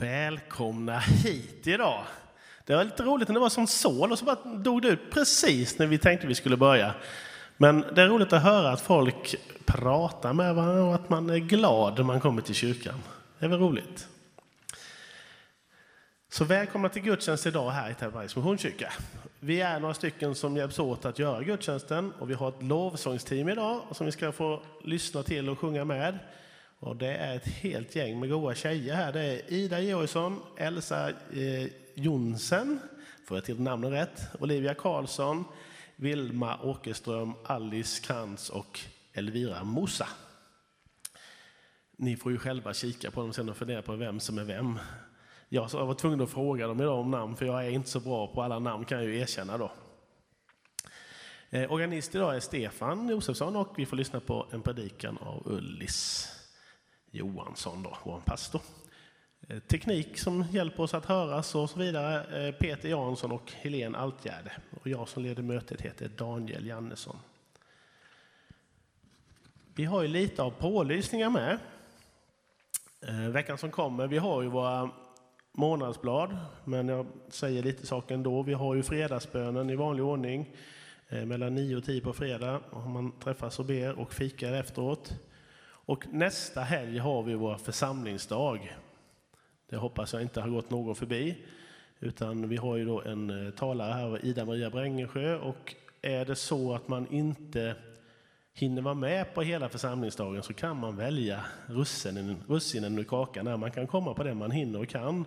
Välkomna 0.00 0.98
hit 0.98 1.66
idag. 1.66 2.04
Det 2.64 2.76
var 2.76 2.84
lite 2.84 3.02
roligt 3.02 3.28
när 3.28 3.34
det 3.34 3.40
var 3.40 3.48
som 3.48 3.66
sol 3.66 4.12
och 4.12 4.18
så 4.18 4.24
bara 4.24 4.44
dog 4.44 4.82
det 4.82 4.88
ut 4.88 5.10
precis 5.10 5.78
när 5.78 5.86
vi 5.86 5.98
tänkte 5.98 6.26
vi 6.26 6.34
skulle 6.34 6.56
börja. 6.56 6.94
Men 7.56 7.80
det 7.94 8.02
är 8.02 8.08
roligt 8.08 8.32
att 8.32 8.42
höra 8.42 8.70
att 8.70 8.80
folk 8.80 9.34
pratar 9.64 10.32
med 10.32 10.54
varandra 10.54 10.84
och 10.84 10.94
att 10.94 11.08
man 11.08 11.30
är 11.30 11.38
glad 11.38 11.98
när 11.98 12.04
man 12.04 12.20
kommer 12.20 12.42
till 12.42 12.54
kyrkan. 12.54 12.94
Det 13.38 13.44
är 13.44 13.48
väl 13.48 13.58
roligt. 13.58 14.08
Så 16.28 16.44
välkomna 16.44 16.88
till 16.88 17.02
gudstjänst 17.02 17.46
idag 17.46 17.70
här 17.70 17.90
i 17.90 17.94
Tällbergs 17.94 18.36
Missionskyrka. 18.36 18.92
Vi 19.40 19.60
är 19.60 19.80
några 19.80 19.94
stycken 19.94 20.34
som 20.34 20.56
hjälps 20.56 20.78
åt 20.78 21.04
att 21.04 21.18
göra 21.18 21.42
gudstjänsten 21.42 22.12
och 22.18 22.30
vi 22.30 22.34
har 22.34 22.48
ett 22.48 22.62
lovsångsteam 22.62 23.48
idag 23.48 23.80
som 23.92 24.06
vi 24.06 24.12
ska 24.12 24.32
få 24.32 24.62
lyssna 24.84 25.22
till 25.22 25.48
och 25.48 25.58
sjunga 25.58 25.84
med. 25.84 26.18
Och 26.80 26.96
det 26.96 27.14
är 27.14 27.36
ett 27.36 27.46
helt 27.46 27.96
gäng 27.96 28.20
med 28.20 28.30
goda 28.30 28.54
tjejer 28.54 28.94
här. 28.94 29.12
Det 29.12 29.22
är 29.22 29.52
Ida 29.52 29.80
Georgsson, 29.80 30.40
Elsa 30.56 31.10
eh, 31.10 31.68
Jonsen, 31.94 32.80
får 33.26 33.36
jag 33.36 33.44
till 33.44 33.60
namnen 33.60 33.90
rätt, 33.90 34.22
Olivia 34.40 34.74
Karlsson, 34.74 35.44
Vilma 35.96 36.62
Åkerström, 36.62 37.32
Alice 37.44 38.02
Krantz 38.02 38.50
och 38.50 38.80
Elvira 39.12 39.64
Mosa. 39.64 40.08
Ni 41.96 42.16
får 42.16 42.32
ju 42.32 42.38
själva 42.38 42.74
kika 42.74 43.10
på 43.10 43.20
dem 43.20 43.32
sen 43.32 43.48
och 43.48 43.56
fundera 43.56 43.82
på 43.82 43.96
vem 43.96 44.20
som 44.20 44.38
är 44.38 44.44
vem. 44.44 44.78
Jag 45.48 45.70
var 45.70 45.94
tvungen 45.94 46.20
att 46.20 46.30
fråga 46.30 46.66
dem 46.66 46.80
idag 46.80 46.98
om 46.98 47.10
namn, 47.10 47.36
för 47.36 47.46
jag 47.46 47.66
är 47.66 47.70
inte 47.70 47.88
så 47.88 48.00
bra 48.00 48.26
på 48.26 48.42
alla 48.42 48.58
namn 48.58 48.84
kan 48.84 48.98
jag 48.98 49.06
ju 49.06 49.18
erkänna 49.18 49.58
då. 49.58 49.72
Eh, 51.50 51.72
organist 51.72 52.14
idag 52.14 52.36
är 52.36 52.40
Stefan 52.40 53.08
Josefsson 53.08 53.56
och 53.56 53.74
vi 53.76 53.86
får 53.86 53.96
lyssna 53.96 54.20
på 54.20 54.46
en 54.52 54.62
predikan 54.62 55.18
av 55.18 55.42
Ullis. 55.46 56.28
Johansson, 57.10 57.82
då, 57.82 57.96
vår 58.04 58.20
pastor. 58.20 58.60
Eh, 59.48 59.58
teknik 59.58 60.18
som 60.18 60.44
hjälper 60.50 60.82
oss 60.82 60.94
att 60.94 61.04
höras 61.04 61.54
och 61.54 61.70
så 61.70 61.78
vidare, 61.78 62.46
eh, 62.46 62.54
Peter 62.54 62.88
Jansson 62.88 63.32
och 63.32 63.52
Helene 63.52 63.98
Altgärde. 63.98 64.52
Och 64.80 64.86
jag 64.86 65.08
som 65.08 65.22
leder 65.22 65.42
mötet 65.42 65.80
heter 65.80 66.08
Daniel 66.08 66.66
Jannesson. 66.66 67.16
Vi 69.74 69.84
har 69.84 70.02
ju 70.02 70.08
lite 70.08 70.42
av 70.42 70.50
pålysningar 70.50 71.30
med. 71.30 71.58
Eh, 73.06 73.28
veckan 73.28 73.58
som 73.58 73.70
kommer, 73.70 74.06
vi 74.06 74.18
har 74.18 74.42
ju 74.42 74.48
våra 74.48 74.90
månadsblad, 75.52 76.36
men 76.64 76.88
jag 76.88 77.06
säger 77.28 77.62
lite 77.62 77.86
saker 77.86 78.14
ändå. 78.14 78.42
Vi 78.42 78.52
har 78.52 78.74
ju 78.74 78.82
fredagsbönen 78.82 79.70
i 79.70 79.76
vanlig 79.76 80.04
ordning 80.04 80.56
mellan 81.26 81.54
9 81.54 81.76
och 81.76 81.84
10 81.84 82.00
på 82.00 82.12
fredag. 82.12 82.60
Och 82.70 82.82
man 82.82 83.12
träffas 83.20 83.58
och 83.58 83.64
ber 83.64 83.98
och 83.98 84.12
fikar 84.12 84.52
efteråt. 84.52 85.20
Och 85.90 86.06
nästa 86.12 86.60
helg 86.60 86.98
har 86.98 87.22
vi 87.22 87.34
vår 87.34 87.54
församlingsdag. 87.54 88.76
Det 89.70 89.76
hoppas 89.76 90.12
jag 90.12 90.22
inte 90.22 90.40
har 90.40 90.48
gått 90.48 90.70
någon 90.70 90.94
förbi. 90.94 91.44
Utan 92.00 92.48
vi 92.48 92.56
har 92.56 92.76
ju 92.76 92.84
då 92.84 93.02
en 93.02 93.46
eh, 93.46 93.52
talare 93.52 93.92
här, 93.92 94.24
Ida-Maria 94.24 94.70
Brängesjö. 94.70 95.36
Och 95.36 95.74
är 96.02 96.24
det 96.24 96.36
så 96.36 96.74
att 96.74 96.88
man 96.88 97.06
inte 97.12 97.76
hinner 98.52 98.82
vara 98.82 98.94
med 98.94 99.34
på 99.34 99.42
hela 99.42 99.68
församlingsdagen 99.68 100.42
så 100.42 100.52
kan 100.52 100.76
man 100.76 100.96
välja 100.96 101.44
russinen, 101.66 102.42
russinen 102.48 102.98
ur 102.98 103.04
kakan. 103.04 103.44
Där 103.44 103.56
man 103.56 103.70
kan 103.70 103.86
komma 103.86 104.14
på 104.14 104.22
det 104.22 104.34
man 104.34 104.50
hinner 104.50 104.80
och 104.80 104.88
kan. 104.88 105.24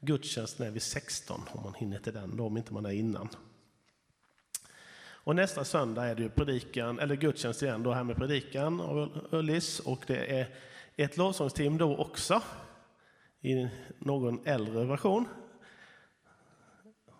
Gudstjänsten 0.00 0.66
är 0.66 0.70
vid 0.70 0.82
16 0.82 1.40
om 1.52 1.62
man 1.64 1.74
hinner 1.74 1.98
till 1.98 2.12
den, 2.12 2.36
då, 2.36 2.46
om 2.46 2.56
inte 2.56 2.72
man 2.72 2.86
är 2.86 2.92
innan. 2.92 3.28
Och 5.24 5.36
nästa 5.36 5.64
söndag 5.64 6.04
är 6.04 6.14
det 6.14 6.22
ju 6.22 6.28
predikan, 6.28 6.98
eller 6.98 7.16
gudstjänst 7.16 7.62
igen, 7.62 7.82
då 7.82 7.92
här 7.92 8.04
med 8.04 8.16
predikan 8.16 8.80
av 8.80 9.26
Ullis. 9.30 9.80
Och 9.80 10.04
det 10.06 10.40
är 10.40 10.48
ett 10.96 11.16
lovsångsteam 11.16 11.78
då 11.78 11.96
också, 11.96 12.42
i 13.40 13.68
någon 13.98 14.46
äldre 14.46 14.84
version. 14.84 15.28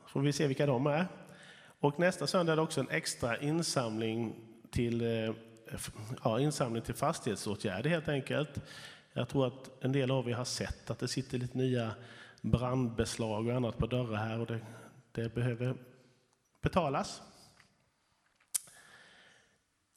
Får 0.07 0.21
vi 0.21 0.33
se 0.33 0.47
vilka 0.47 0.67
de 0.67 0.87
är. 0.87 1.07
Och 1.81 1.99
nästa 1.99 2.27
söndag 2.27 2.53
är 2.53 2.57
det 2.57 2.63
också 2.63 2.81
en 2.81 2.91
extra 2.91 3.39
insamling 3.39 4.35
till, 4.71 5.01
eh, 5.01 5.35
ja, 6.25 6.41
insamling 6.41 6.83
till 6.83 6.95
fastighetsåtgärder 6.95 7.91
helt 7.91 8.09
enkelt. 8.09 8.61
Jag 9.13 9.29
tror 9.29 9.47
att 9.47 9.85
en 9.85 9.93
del 9.93 10.11
av 10.11 10.29
er 10.29 10.35
har 10.35 10.45
sett 10.45 10.91
att 10.91 10.99
det 10.99 11.09
sitter 11.09 11.39
lite 11.39 11.59
nya 11.59 11.95
brandbeslag 12.41 13.47
och 13.47 13.55
annat 13.55 13.79
på 13.79 13.87
dörrar 13.87 14.17
här 14.17 14.41
och 14.41 14.47
det, 14.47 14.61
det 15.13 15.35
behöver 15.35 15.75
betalas. 16.63 17.23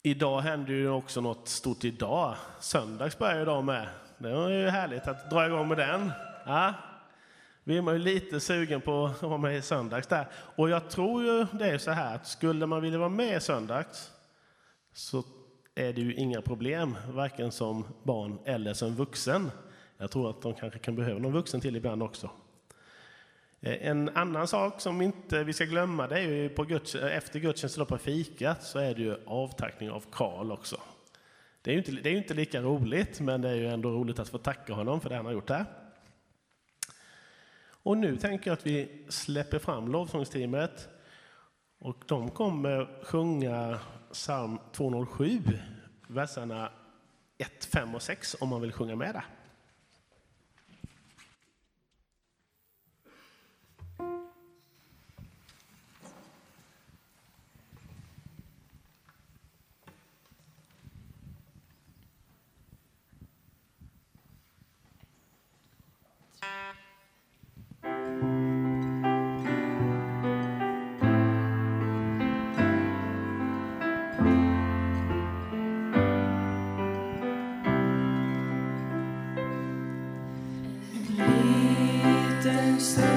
Idag 0.08 0.42
händer 0.42 0.74
ju 0.74 0.90
också 0.90 1.22
något 1.22 1.48
stort 1.48 1.84
idag. 1.84 2.36
Söndags 2.60 3.18
börjar 3.18 3.42
idag 3.42 3.64
med. 3.64 3.88
Det 4.18 4.30
är 4.30 4.50
ju 4.50 4.70
härligt 4.70 5.08
att 5.08 5.30
dra 5.30 5.46
igång 5.46 5.68
med 5.68 5.78
den. 5.78 6.12
Ja. 6.46 6.74
Vi 7.64 7.78
är 7.78 7.82
man 7.82 7.94
ju 7.94 8.00
lite 8.00 8.40
sugen 8.40 8.82
på 8.82 9.06
att 9.06 9.22
vara 9.22 9.38
med 9.38 9.58
i 9.58 9.62
söndags 9.62 10.08
där. 10.08 10.28
Och 10.34 10.70
jag 10.70 10.90
tror 10.90 11.24
ju 11.24 11.46
det 11.52 11.70
är 11.70 11.78
så 11.78 11.92
här 11.92 12.16
att 12.16 12.28
skulle 12.28 12.66
man 12.66 12.82
vilja 12.82 13.00
vara 13.00 13.10
med 13.10 13.38
i 13.38 13.40
söndags 13.40 14.12
så 14.94 15.24
är 15.76 15.94
det 15.94 16.02
ju 16.02 16.16
inga 16.16 16.42
problem, 16.42 16.98
varken 17.14 17.52
som 17.52 17.86
barn 18.04 18.40
eller 18.46 18.74
som 18.74 18.96
vuxen. 18.96 19.52
Jag 19.98 20.12
tror 20.12 20.30
att 20.30 20.42
de 20.42 20.54
kanske 20.54 20.80
kan 20.80 20.96
behöva 20.96 21.20
någon 21.20 21.34
vuxen 21.34 21.62
till 21.62 21.76
ibland 21.76 22.04
också. 22.04 22.30
Eh, 23.62 23.88
en 23.88 24.10
annan 24.10 24.48
sak 24.48 24.82
som 24.82 25.02
inte 25.02 25.44
vi 25.44 25.54
ska 25.54 25.66
glömma, 25.66 26.08
det 26.08 26.20
är 26.20 26.28
ju 26.28 26.50
på 26.50 26.64
guds, 26.64 26.96
efter 26.96 27.40
gudstjänsten 27.40 27.86
på 27.86 27.98
fikat 27.98 28.64
så 28.64 28.80
är 28.80 28.96
det 28.96 29.02
ju 29.02 29.18
avtackning 29.26 29.92
av 29.92 30.04
Karl 30.12 30.52
också. 30.52 30.82
Det 31.62 31.72
är 31.72 31.74
ju 31.74 31.80
inte, 31.80 31.92
det 31.92 32.10
är 32.10 32.18
inte 32.18 32.34
lika 32.34 32.62
roligt, 32.62 33.20
men 33.20 33.42
det 33.42 33.50
är 33.50 33.56
ju 33.56 33.68
ändå 33.68 33.90
roligt 33.92 34.20
att 34.20 34.30
få 34.30 34.38
tacka 34.38 34.74
honom 34.74 35.02
för 35.02 35.10
det 35.10 35.16
han 35.16 35.26
har 35.26 35.34
gjort 35.34 35.48
där. 35.48 35.66
Och 37.84 37.98
nu 37.98 38.18
tänker 38.18 38.50
jag 38.52 38.58
att 38.58 38.68
vi 38.68 39.06
släpper 39.10 39.60
fram 39.60 39.92
lovsångsteamet 39.92 40.90
och 41.80 42.04
de 42.08 42.32
kommer 42.32 43.04
sjunga 43.04 43.80
psalm 44.12 44.60
207, 44.74 45.42
verserna 46.08 46.72
1, 47.38 47.66
5 47.66 47.96
och 47.96 48.02
6 48.02 48.36
om 48.40 48.50
man 48.50 48.62
vill 48.62 48.72
sjunga 48.72 48.96
med 48.96 49.16
där. 49.16 49.26
say 82.80 83.17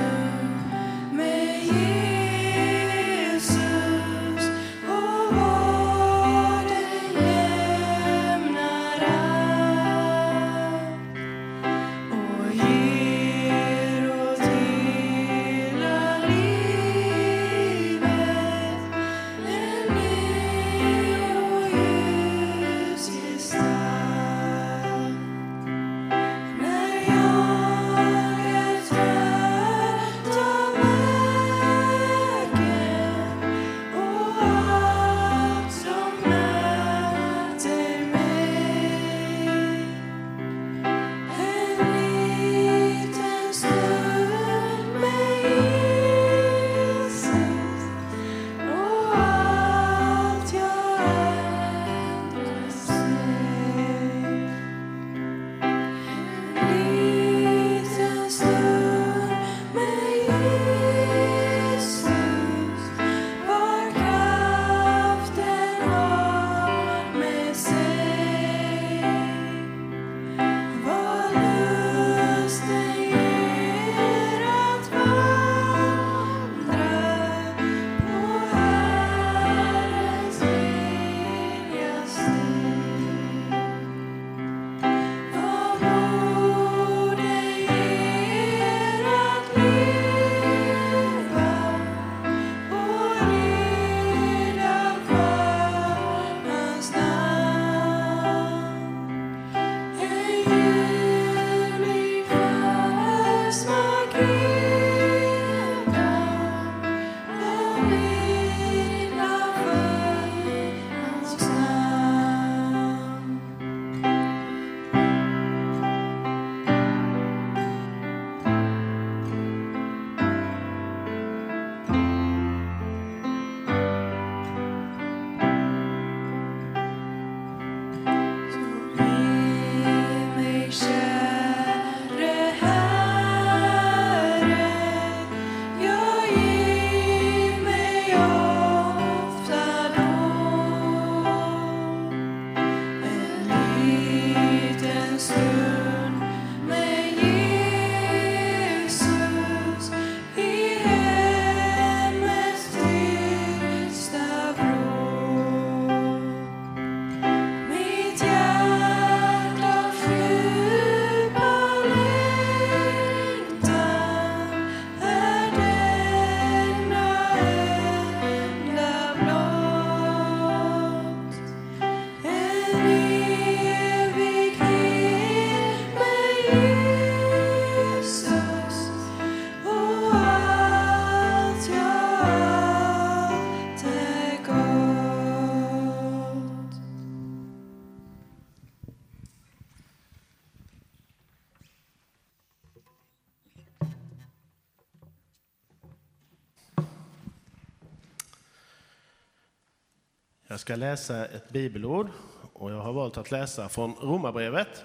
Jag 200.60 200.62
ska 200.62 200.76
läsa 200.76 201.26
ett 201.26 201.50
bibelord 201.50 202.08
och 202.52 202.72
jag 202.72 202.80
har 202.80 202.92
valt 202.92 203.16
att 203.16 203.30
läsa 203.30 203.68
från 203.68 203.94
Romarbrevet. 203.94 204.84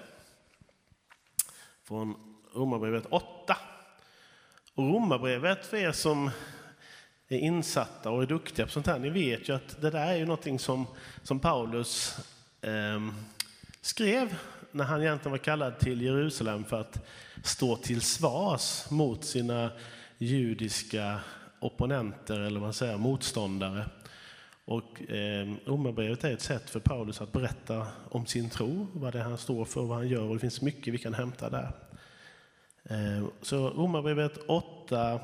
Från 1.84 2.14
Romarbrevet 2.54 3.06
8. 3.10 3.56
Och 4.74 4.84
Romarbrevet, 4.84 5.66
för 5.66 5.76
er 5.76 5.92
som 5.92 6.30
är 7.28 7.38
insatta 7.38 8.10
och 8.10 8.22
är 8.22 8.26
duktiga 8.26 8.66
på 8.66 8.72
sånt 8.72 8.86
här, 8.86 8.98
ni 8.98 9.10
vet 9.10 9.48
ju 9.48 9.54
att 9.54 9.80
det 9.80 9.90
där 9.90 10.06
är 10.06 10.16
ju 10.16 10.24
någonting 10.24 10.58
som, 10.58 10.86
som 11.22 11.40
Paulus 11.40 12.18
eh, 12.60 13.00
skrev 13.80 14.38
när 14.70 14.84
han 14.84 15.02
egentligen 15.02 15.30
var 15.30 15.38
kallad 15.38 15.78
till 15.78 16.02
Jerusalem 16.02 16.64
för 16.64 16.80
att 16.80 17.06
stå 17.44 17.76
till 17.76 18.00
svars 18.00 18.90
mot 18.90 19.24
sina 19.24 19.70
judiska 20.18 21.20
opponenter, 21.60 22.40
eller 22.40 22.60
vad 22.60 22.66
man 22.66 22.74
säger, 22.74 22.98
motståndare. 22.98 23.86
Och 24.66 25.10
eh, 25.10 25.54
Romarbrevet 25.64 26.24
är 26.24 26.32
ett 26.32 26.40
sätt 26.40 26.70
för 26.70 26.80
Paulus 26.80 27.20
att 27.20 27.32
berätta 27.32 27.86
om 28.10 28.26
sin 28.26 28.50
tro, 28.50 28.86
vad 28.92 29.12
det 29.12 29.18
är 29.18 29.22
han 29.22 29.38
står 29.38 29.64
för, 29.64 29.80
och 29.80 29.88
vad 29.88 29.96
han 29.96 30.08
gör 30.08 30.22
och 30.22 30.34
det 30.34 30.40
finns 30.40 30.62
mycket 30.62 30.94
vi 30.94 30.98
kan 30.98 31.14
hämta 31.14 31.50
där. 31.50 31.72
Eh, 32.84 33.26
så 33.42 33.70
Romarbrevet 33.70 34.38
8, 34.48 35.20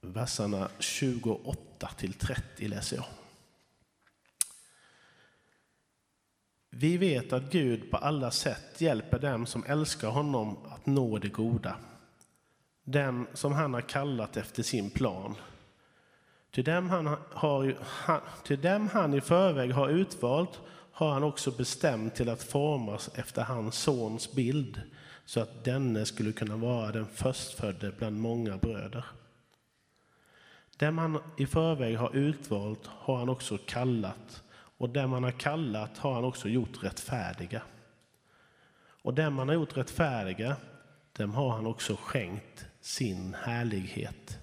verserna 0.00 0.68
28 0.78 1.90
till 1.96 2.12
30 2.12 2.68
läser 2.68 2.96
jag. 2.96 3.04
Vi 6.70 6.96
vet 6.96 7.32
att 7.32 7.52
Gud 7.52 7.90
på 7.90 7.96
alla 7.96 8.30
sätt 8.30 8.80
hjälper 8.80 9.18
dem 9.18 9.46
som 9.46 9.64
älskar 9.64 10.08
honom 10.08 10.56
att 10.64 10.86
nå 10.86 11.18
det 11.18 11.28
goda. 11.28 11.76
Den 12.84 13.26
som 13.34 13.52
han 13.52 13.74
har 13.74 13.80
kallat 13.80 14.36
efter 14.36 14.62
sin 14.62 14.90
plan. 14.90 15.34
Till 16.50 16.64
dem 16.64 16.90
han, 16.90 17.16
har, 17.32 17.74
till 18.44 18.60
dem 18.60 18.88
han 18.92 19.14
i 19.14 19.20
förväg 19.20 19.72
har 19.72 19.88
utvalt 19.88 20.60
har 20.92 21.12
han 21.12 21.22
också 21.22 21.50
bestämt 21.50 22.14
till 22.14 22.28
att 22.28 22.42
formas 22.42 23.10
efter 23.14 23.42
hans 23.42 23.74
sons 23.74 24.32
bild 24.32 24.82
så 25.24 25.40
att 25.40 25.64
denne 25.64 26.06
skulle 26.06 26.32
kunna 26.32 26.56
vara 26.56 26.92
den 26.92 27.06
förstfödde 27.06 27.92
bland 27.98 28.20
många 28.20 28.56
bröder. 28.56 29.04
Dem 30.76 30.98
han 30.98 31.18
i 31.36 31.46
förväg 31.46 31.96
har 31.96 32.16
utvalt 32.16 32.86
har 32.86 33.16
han 33.16 33.28
också 33.28 33.58
kallat 33.66 34.42
och 34.50 34.88
dem 34.88 35.12
han 35.12 35.24
har 35.24 35.30
kallat 35.30 35.98
har 35.98 36.14
han 36.14 36.24
också 36.24 36.48
gjort 36.48 36.82
rättfärdiga. 36.82 37.62
Och 39.02 39.14
dem 39.14 39.38
han 39.38 39.48
har 39.48 39.54
gjort 39.54 39.76
rättfärdiga, 39.76 40.56
dem 41.12 41.34
har 41.34 41.50
han 41.50 41.66
också 41.66 41.96
skänkt 41.96 42.66
sin 42.80 43.34
härlighet. 43.34 44.38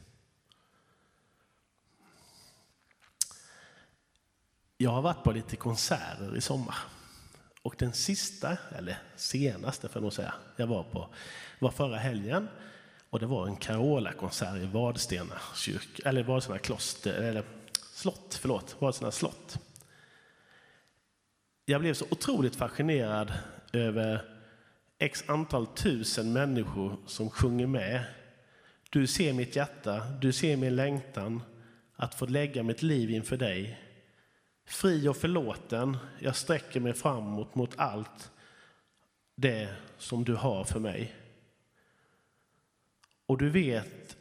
Jag 4.77 4.91
har 4.91 5.01
varit 5.01 5.23
på 5.23 5.31
lite 5.31 5.55
konserter 5.55 6.37
i 6.37 6.41
sommar. 6.41 6.75
Och 7.61 7.75
den 7.77 7.93
sista, 7.93 8.57
eller 8.77 8.97
senaste 9.15 9.87
får 9.89 9.99
jag 9.99 10.03
nog 10.03 10.13
säga, 10.13 10.33
jag 10.55 10.67
var 10.67 10.83
på 10.83 11.09
var 11.59 11.71
förra 11.71 11.97
helgen. 11.97 12.47
Och 13.09 13.19
det 13.19 13.25
var 13.25 13.47
en 13.47 13.55
Carola-konsert 13.55 14.57
i 14.57 14.65
Vadstena 14.65 15.35
kyrka, 15.55 16.09
eller 16.09 16.23
Vadstena 16.23 16.59
kloster, 16.59 17.13
eller 17.13 17.43
slott, 17.93 18.39
förlåt, 18.41 18.75
Vadstena 18.79 19.11
slott. 19.11 19.57
Jag 21.65 21.81
blev 21.81 21.93
så 21.93 22.05
otroligt 22.09 22.55
fascinerad 22.55 23.33
över 23.73 24.21
x 24.99 25.23
antal 25.27 25.67
tusen 25.67 26.33
människor 26.33 26.97
som 27.07 27.29
sjunger 27.29 27.67
med. 27.67 28.03
Du 28.89 29.07
ser 29.07 29.33
mitt 29.33 29.55
hjärta, 29.55 29.99
du 30.21 30.33
ser 30.33 30.57
min 30.57 30.75
längtan 30.75 31.41
att 31.95 32.15
få 32.15 32.25
lägga 32.25 32.63
mitt 32.63 32.81
liv 32.81 33.09
inför 33.09 33.37
dig. 33.37 33.84
Fri 34.65 35.07
och 35.07 35.17
förlåten, 35.17 35.97
jag 36.19 36.35
sträcker 36.35 36.79
mig 36.79 36.93
framåt 36.93 37.55
mot 37.55 37.79
allt 37.79 38.31
det 39.35 39.75
som 39.97 40.23
du 40.23 40.35
har 40.35 40.63
för 40.63 40.79
mig. 40.79 41.15
Och 43.25 43.37
du 43.37 43.49
vet 43.49 44.17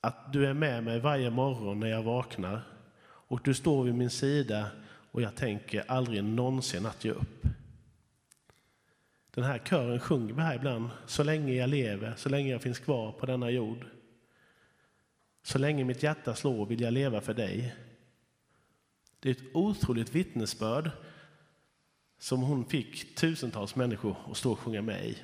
att 0.00 0.32
du 0.32 0.46
är 0.46 0.54
med 0.54 0.84
mig 0.84 1.00
varje 1.00 1.30
morgon 1.30 1.80
när 1.80 1.88
jag 1.88 2.02
vaknar 2.02 2.62
och 3.02 3.40
du 3.44 3.54
står 3.54 3.84
vid 3.84 3.94
min 3.94 4.10
sida 4.10 4.66
och 5.10 5.22
jag 5.22 5.34
tänker 5.34 5.84
aldrig 5.90 6.24
någonsin 6.24 6.86
att 6.86 7.04
ge 7.04 7.10
upp. 7.10 7.42
Den 9.34 9.44
här 9.44 9.58
kören 9.58 10.00
sjunger 10.00 10.34
vi 10.34 10.42
här 10.42 10.56
ibland. 10.56 10.90
Så 11.06 11.22
länge 11.22 11.52
jag 11.52 11.70
lever, 11.70 12.14
så 12.16 12.28
länge 12.28 12.50
jag 12.50 12.62
finns 12.62 12.78
kvar 12.78 13.12
på 13.12 13.26
denna 13.26 13.50
jord. 13.50 13.86
Så 15.42 15.58
länge 15.58 15.84
mitt 15.84 16.02
hjärta 16.02 16.34
slår 16.34 16.66
vill 16.66 16.80
jag 16.80 16.92
leva 16.92 17.20
för 17.20 17.34
dig. 17.34 17.74
Det 19.22 19.30
är 19.30 19.34
ett 19.34 19.54
otroligt 19.56 20.14
vittnesbörd 20.14 20.90
som 22.18 22.42
hon 22.42 22.64
fick 22.64 23.14
tusentals 23.14 23.76
människor 23.76 24.16
att 24.30 24.36
stå 24.36 24.52
och 24.52 24.58
sjunga 24.58 24.82
med 24.82 25.06
i. 25.06 25.18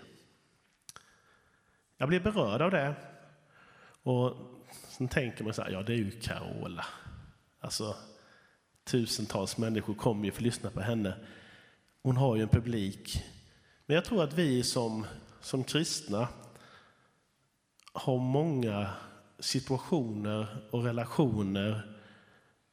Jag 1.96 2.08
blev 2.08 2.22
berörd 2.22 2.62
av 2.62 2.70
det. 2.70 2.94
Och 4.02 4.36
sen 4.88 5.08
tänker 5.08 5.44
man 5.44 5.54
så 5.54 5.62
här, 5.62 5.70
ja 5.70 5.82
det 5.82 5.92
är 5.92 5.96
ju 5.96 6.10
Carola. 6.10 6.86
Alltså, 7.60 7.96
tusentals 8.84 9.58
människor 9.58 9.94
kommer 9.94 10.24
ju 10.24 10.30
för 10.30 10.38
att 10.40 10.44
lyssna 10.44 10.70
på 10.70 10.80
henne. 10.80 11.14
Hon 12.02 12.16
har 12.16 12.36
ju 12.36 12.42
en 12.42 12.48
publik. 12.48 13.24
Men 13.86 13.94
jag 13.94 14.04
tror 14.04 14.24
att 14.24 14.32
vi 14.32 14.62
som, 14.62 15.06
som 15.40 15.64
kristna 15.64 16.28
har 17.92 18.18
många 18.18 18.90
situationer 19.38 20.68
och 20.70 20.84
relationer 20.84 21.97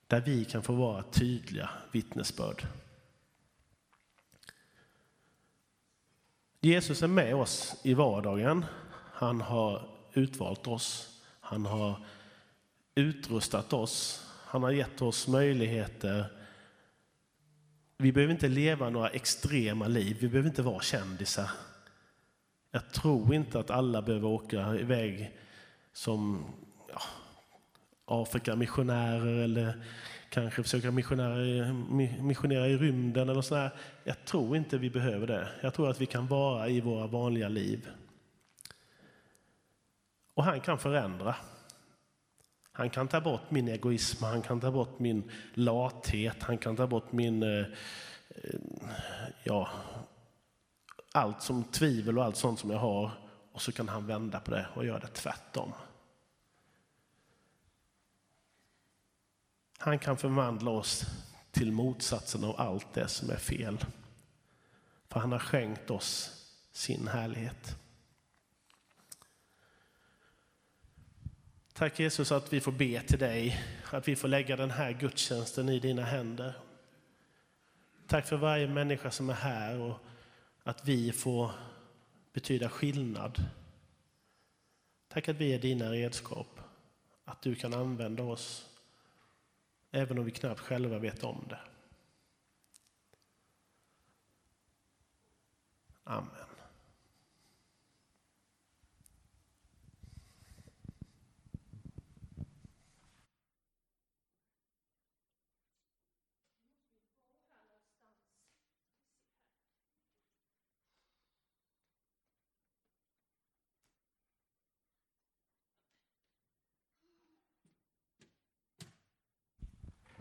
där 0.08 0.22
vi 0.22 0.46
kan 0.46 0.64
få 0.64 0.74
vara 0.74 1.04
tydliga 1.04 1.70
vittnesbörd. 1.92 2.68
Jesus 6.62 7.04
är 7.04 7.08
med 7.08 7.36
oss 7.36 7.76
i 7.84 7.94
vardagen. 7.94 8.66
Han 9.14 9.42
har 9.42 9.90
utvalt 10.14 10.68
oss. 10.68 11.20
Han 11.40 11.66
har 11.66 12.00
utrustat 12.96 13.74
oss. 13.74 14.26
Han 14.46 14.64
har 14.64 14.72
gett 14.72 15.02
oss 15.02 15.28
möjligheter. 15.28 16.26
Vi 17.98 18.12
behöver 18.12 18.34
inte 18.34 18.48
leva 18.48 18.90
några 18.90 19.10
extrema 19.10 19.88
liv. 19.88 20.18
Vi 20.20 20.30
behöver 20.30 20.50
inte 20.50 20.62
vara 20.62 20.82
kändisar. 20.82 21.50
Jag 22.72 22.92
tror 22.92 23.36
inte 23.36 23.60
att 23.60 23.70
alla 23.70 24.02
behöver 24.02 24.28
åka 24.28 24.76
iväg 24.76 25.38
som 25.94 26.46
Afrika-missionärer 28.06 29.44
eller 29.44 29.84
kanske 30.30 30.64
försöka 30.64 30.92
missionera, 30.92 32.68
i 32.68 32.78
rymden 32.78 33.30
eller 33.30 33.42
sådär. 33.42 33.72
Jag 34.04 34.26
tror 34.26 34.58
inte 34.58 34.78
vi 34.78 34.90
behöver 34.90 35.28
det. 35.28 35.50
Jag 35.62 35.74
tror 35.74 35.90
att 35.90 36.02
vi 36.02 36.06
kan 36.06 36.28
vara 36.28 36.70
i 36.70 36.82
våra 36.82 37.08
vanliga 37.08 37.50
liv. 37.50 37.90
Och 40.34 40.44
han 40.44 40.62
kan 40.62 40.80
förändra. 40.80 41.36
Han 42.72 42.90
kan 42.90 43.08
ta 43.08 43.22
bort 43.22 43.52
min 43.52 43.68
egoism, 43.68 44.24
han 44.24 44.42
kan 44.42 44.60
ta 44.60 44.72
bort 44.72 45.00
min 45.00 45.32
lathet, 45.54 46.44
han 46.44 46.58
kan 46.58 46.76
ta 46.76 46.88
bort 46.88 47.12
min... 47.12 47.44
Eh, 47.44 47.66
eh, 48.30 48.60
ja, 49.44 49.70
allt 51.12 51.42
som 51.42 51.64
tvivel 51.64 52.18
och 52.18 52.24
allt 52.24 52.36
sånt 52.36 52.60
som 52.60 52.70
jag 52.70 52.78
har. 52.78 53.12
Och 53.52 53.62
så 53.62 53.72
kan 53.72 53.90
han 53.90 54.08
vända 54.08 54.40
på 54.40 54.52
det 54.52 54.66
och 54.74 54.86
göra 54.86 55.00
det 55.00 55.08
tvärtom. 55.08 55.74
Han 59.86 60.00
kan 60.00 60.18
förvandla 60.18 60.72
oss 60.72 61.06
till 61.51 61.72
motsatsen 61.72 62.44
av 62.44 62.62
allt 62.62 62.94
det 62.94 63.08
som 63.08 63.30
är 63.30 63.38
fel. 63.38 63.86
För 65.10 65.20
han 65.20 65.32
har 65.32 65.39
skänkt 65.39 65.89
oss 65.89 66.32
sin 66.72 67.08
härlighet. 67.08 67.75
Tack 71.74 72.00
Jesus 72.00 72.32
att 72.32 72.54
vi 72.54 72.62
får 72.62 72.72
be 72.72 73.01
till 73.01 73.20
dig, 73.20 73.62
att 73.92 74.08
vi 74.08 74.15
får 74.15 74.27
lägga 74.27 74.56
den 74.56 74.72
här 74.72 74.92
gudstjänsten 74.92 75.70
i 75.70 75.80
dina 75.80 76.04
händer. 76.04 76.54
Tack 78.08 78.27
för 78.27 78.38
varje 78.38 78.68
människa 78.68 79.12
som 79.12 79.30
är 79.30 79.34
här 79.34 79.80
och 79.80 79.98
att 80.63 80.88
vi 80.88 81.12
får 81.12 81.51
betyda 82.34 82.70
skillnad. 82.70 83.44
Tack 85.08 85.30
att 85.30 85.36
vi 85.36 85.54
är 85.54 85.60
dina 85.60 85.92
redskap, 85.92 86.60
att 87.25 87.42
du 87.42 87.56
kan 87.56 87.74
använda 87.74 88.24
oss 88.24 88.72
även 89.96 90.20
om 90.20 90.25
vi 90.25 90.32
knappt 90.32 90.60
själva 90.60 91.00
vet 91.00 91.24
om 91.24 91.46
det. 91.50 91.60
Amen. 96.04 96.45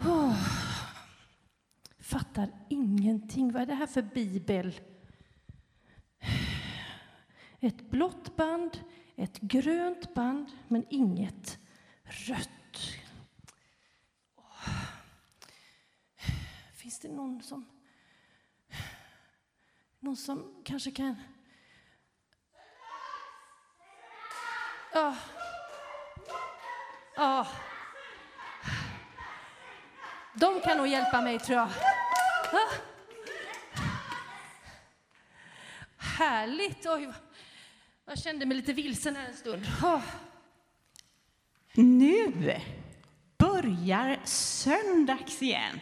Oh, 0.07 0.37
fattar 1.99 2.51
ingenting. 2.69 3.53
Vad 3.53 3.63
är 3.63 3.67
det 3.67 3.75
här 3.75 3.87
för 3.87 4.03
bibel? 4.03 4.81
Ett 7.61 7.91
blått 7.91 8.37
band, 8.37 8.81
ett 9.17 9.41
grönt 9.41 10.15
band, 10.15 10.53
men 10.69 10.87
inget 10.91 11.59
rött. 12.05 12.51
Oh. 14.37 14.69
Finns 16.73 17.01
det 17.01 17.09
någon 17.09 17.43
som, 17.43 17.65
någon 19.99 20.17
som 20.17 20.63
kanske 20.65 20.91
kan... 20.91 21.17
Ja. 24.93 25.09
Oh. 25.09 25.17
Ja. 27.17 27.47
De 30.35 30.61
kan 30.61 30.77
nog 30.77 30.87
hjälpa 30.87 31.21
mig, 31.21 31.39
tror 31.39 31.59
jag. 31.59 31.69
Ah. 32.53 32.73
Härligt! 35.97 36.87
Oj, 36.87 37.13
jag 38.07 38.19
kände 38.19 38.47
mig 38.47 38.57
lite 38.57 38.73
vilsen 38.73 39.17
här 39.17 39.29
en 39.29 39.35
stund. 39.35 39.67
Ah. 39.83 40.01
Nu 41.75 42.33
börjar 43.39 44.19
söndags 44.25 45.43
igen. 45.43 45.81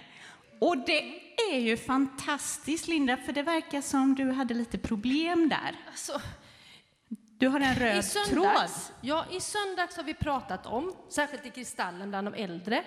Och 0.59 0.79
det 0.79 1.21
är 1.53 1.59
ju 1.59 1.77
fantastiskt, 1.77 2.89
Linda, 2.89 3.17
för 3.17 3.33
det 3.33 3.43
verkar 3.43 3.81
som 3.81 4.15
du 4.15 4.31
hade 4.31 4.55
lite 4.55 4.79
problem 4.79 5.49
där. 5.49 5.77
Alltså, 5.89 6.21
Du 7.11 7.49
har 7.49 7.61
en 7.61 7.75
röd 7.75 7.99
I 7.99 8.03
söndags, 8.03 8.93
ja, 9.01 9.27
I 9.31 9.41
söndags 9.41 9.97
har 9.97 10.05
vi 10.05 10.15
pratat 10.15 10.67
om, 10.67 10.97
särskilt 11.09 11.47
i 11.47 11.51
Kristallen 11.51 12.09
bland 12.11 12.27
de 12.27 12.35
äldre, 12.35 12.85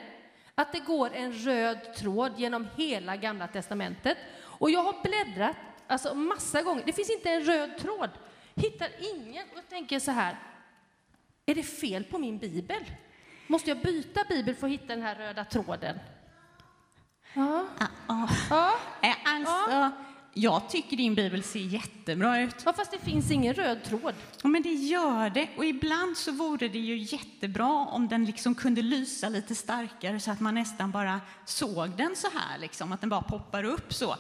att 0.55 0.71
det 0.71 0.79
går 0.79 1.13
en 1.13 1.33
röd 1.33 1.93
tråd 1.93 2.33
genom 2.37 2.67
hela 2.77 3.15
Gamla 3.15 3.47
testamentet. 3.47 4.17
Och 4.41 4.71
jag 4.71 4.83
har 4.83 4.95
bläddrat 5.03 5.55
alltså, 5.87 6.13
massa 6.15 6.61
gånger. 6.61 6.83
Det 6.85 6.93
finns 6.93 7.09
inte 7.09 7.29
en 7.29 7.41
röd 7.43 7.77
tråd. 7.77 8.09
Hittar 8.55 8.89
ingen. 9.15 9.45
Och 9.57 9.69
tänker 9.69 9.99
så 9.99 10.11
här, 10.11 10.37
är 11.45 11.55
det 11.55 11.63
fel 11.63 12.03
på 12.03 12.17
min 12.17 12.37
bibel? 12.37 12.83
Måste 13.47 13.69
jag 13.69 13.77
byta 13.81 14.23
bibel 14.29 14.55
för 14.55 14.67
att 14.67 14.73
hitta 14.73 14.85
den 14.87 15.01
här 15.01 15.15
röda 15.15 15.45
tråden? 15.45 15.99
Ja. 17.33 17.65
Ja, 17.79 17.87
ja. 18.07 18.27
Ja, 18.49 18.73
Eh, 19.01 19.15
Alltså, 19.25 19.91
jag 20.37 20.69
tycker 20.69 20.97
din 20.97 21.15
bibel 21.15 21.43
ser 21.43 21.59
jättebra 21.59 22.41
ut. 22.41 22.55
ja, 22.65 22.73
fast 22.73 22.91
det 22.91 22.99
finns 22.99 23.31
ingen 23.31 23.53
röd 23.53 23.83
tråd. 23.83 24.13
Ja, 24.43 24.49
men 24.49 24.61
det 24.61 24.73
gör 24.73 25.29
det. 25.29 25.49
Och 25.57 25.65
ibland 25.65 26.17
så 26.17 26.31
vore 26.31 26.67
det 26.67 26.79
ju 26.79 26.97
jättebra 26.97 27.85
om 27.85 28.07
den 28.07 28.25
liksom 28.25 28.55
kunde 28.55 28.81
lysa 28.81 29.29
lite 29.29 29.55
starkare 29.55 30.19
så 30.19 30.31
att 30.31 30.39
man 30.39 30.55
nästan 30.55 30.91
bara 30.91 31.21
såg 31.45 31.89
den 31.97 32.15
så 32.15 32.27
här, 32.33 32.57
liksom, 32.59 32.91
att 32.91 33.01
den 33.01 33.09
bara 33.09 33.21
poppar 33.21 33.63
upp 33.63 33.93
så. 33.93 34.15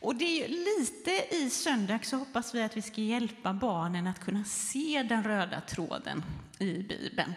Och 0.00 0.16
det 0.16 0.44
är 0.44 0.48
lite 0.48 1.36
i 1.36 1.50
söndag 1.50 1.98
så 2.02 2.16
hoppas 2.16 2.54
vi 2.54 2.62
att 2.62 2.76
vi 2.76 2.82
ska 2.82 3.00
hjälpa 3.00 3.52
barnen 3.52 4.06
att 4.06 4.24
kunna 4.24 4.44
se 4.44 5.02
den 5.08 5.24
röda 5.24 5.60
tråden 5.60 6.24
i 6.58 6.82
Bibeln. 6.82 7.34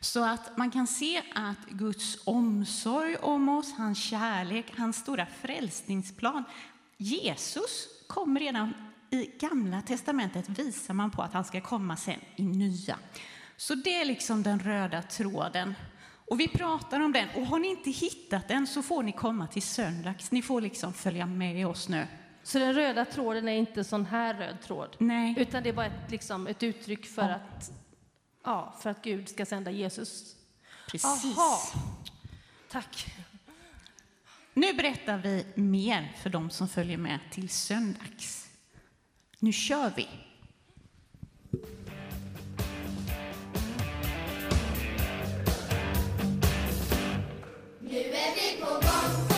Så 0.00 0.24
att 0.24 0.56
man 0.56 0.70
kan 0.70 0.86
se 0.86 1.22
att 1.34 1.68
Guds 1.70 2.18
omsorg 2.24 3.16
om 3.16 3.48
oss, 3.48 3.72
hans 3.76 3.98
kärlek, 3.98 4.72
hans 4.76 4.96
stora 4.96 5.26
frälsningsplan. 5.26 6.44
Jesus 7.02 7.88
kom 8.06 8.38
redan 8.38 8.74
i 9.10 9.30
Gamla 9.40 9.82
testamentet 9.82 10.48
visar 10.48 10.94
man 10.94 11.10
på 11.10 11.22
att 11.22 11.32
han 11.32 11.44
ska 11.44 11.60
komma 11.60 11.96
sen 11.96 12.20
i 12.36 12.42
Nya. 12.42 12.98
Så 13.56 13.74
det 13.74 14.00
är 14.00 14.04
liksom 14.04 14.42
den 14.42 14.58
röda 14.58 15.02
tråden. 15.02 15.74
Och 16.26 16.40
vi 16.40 16.48
pratar 16.48 17.00
om 17.00 17.12
den. 17.12 17.28
Och 17.36 17.46
har 17.46 17.58
ni 17.58 17.68
inte 17.68 17.90
hittat 17.90 18.48
den 18.48 18.66
så 18.66 18.82
får 18.82 19.02
ni 19.02 19.12
komma 19.12 19.46
till 19.46 19.62
söndags. 19.62 20.30
Ni 20.30 20.42
får 20.42 20.60
liksom 20.60 20.92
följa 20.92 21.26
med 21.26 21.66
oss 21.66 21.88
nu. 21.88 22.06
Så 22.42 22.58
den 22.58 22.74
röda 22.74 23.04
tråden 23.04 23.48
är 23.48 23.56
inte 23.56 23.84
sån 23.84 24.06
här 24.06 24.34
röd 24.34 24.60
tråd? 24.62 24.96
Nej. 24.98 25.34
Utan 25.38 25.62
det 25.62 25.68
är 25.68 25.72
bara 25.72 25.86
ett, 25.86 26.10
liksom, 26.10 26.46
ett 26.46 26.62
uttryck 26.62 27.06
för, 27.06 27.28
att, 27.28 27.70
ja, 28.44 28.74
för 28.80 28.90
att 28.90 29.02
Gud 29.02 29.28
ska 29.28 29.46
sända 29.46 29.70
Jesus. 29.70 30.36
Precis. 30.90 31.38
Aha. 31.38 31.58
Tack. 32.70 33.06
Nu 34.54 34.72
berättar 34.72 35.18
vi 35.18 35.46
mer 35.54 36.12
för 36.22 36.30
de 36.30 36.50
som 36.50 36.68
följer 36.68 36.96
med 36.96 37.18
till 37.30 37.48
söndags. 37.48 38.48
Nu 39.38 39.52
kör 39.52 39.92
vi! 39.96 40.08
Nu 47.80 47.98
är 47.98 48.34
vi 48.34 48.60
på 48.60 48.66
gång, 48.66 48.80
på 48.80 49.28
gång, 49.28 49.31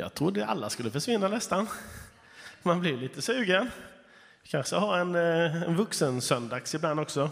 Jag 0.00 0.14
trodde 0.14 0.46
alla 0.46 0.70
skulle 0.70 0.90
försvinna 0.90 1.28
nästan. 1.28 1.68
Man 2.62 2.80
blir 2.80 2.96
lite 2.96 3.22
sugen. 3.22 3.70
Kanske 4.44 4.76
ha 4.76 4.98
en, 4.98 5.14
eh, 5.14 5.62
en 5.62 5.76
vuxen 5.76 6.20
söndags 6.20 6.74
ibland 6.74 7.00
också. 7.00 7.30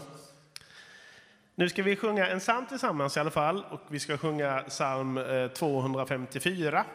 Nu 1.55 1.69
ska 1.69 1.83
vi 1.83 1.95
sjunga 1.95 2.27
en 2.27 2.39
psalm 2.39 2.65
tillsammans 2.65 3.17
i 3.17 3.19
alla 3.19 3.31
fall. 3.31 3.63
Och 3.69 3.81
vi 3.87 3.99
ska 3.99 4.17
sjunga 4.17 4.61
psalm 4.61 5.17
eh, 5.17 5.47
254. 5.47 6.85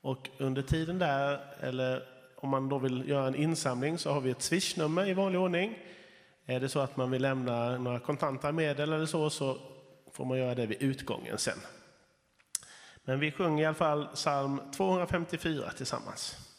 Och 0.00 0.28
under 0.38 0.62
tiden 0.62 0.98
där, 0.98 1.40
eller 1.60 2.02
om 2.36 2.48
man 2.48 2.68
då 2.68 2.78
vill 2.78 3.08
göra 3.08 3.26
en 3.26 3.34
insamling, 3.34 3.98
så 3.98 4.12
har 4.12 4.20
vi 4.20 4.30
ett 4.30 4.42
swishnummer 4.42 5.08
i 5.08 5.14
vanlig 5.14 5.40
ordning. 5.40 5.78
Är 6.46 6.60
det 6.60 6.68
så 6.68 6.80
att 6.80 6.96
man 6.96 7.10
vill 7.10 7.22
lämna 7.22 7.78
några 7.78 7.98
kontanta 7.98 8.52
medel 8.52 8.92
eller 8.92 9.06
så, 9.06 9.30
så 9.30 9.58
får 10.12 10.24
man 10.24 10.38
göra 10.38 10.54
det 10.54 10.66
vid 10.66 10.82
utgången 10.82 11.38
sen. 11.38 11.58
Men 13.04 13.20
vi 13.20 13.30
sjunger 13.30 13.62
i 13.62 13.66
alla 13.66 13.74
fall 13.74 14.08
psalm 14.14 14.60
254 14.76 15.70
tillsammans. 15.70 16.49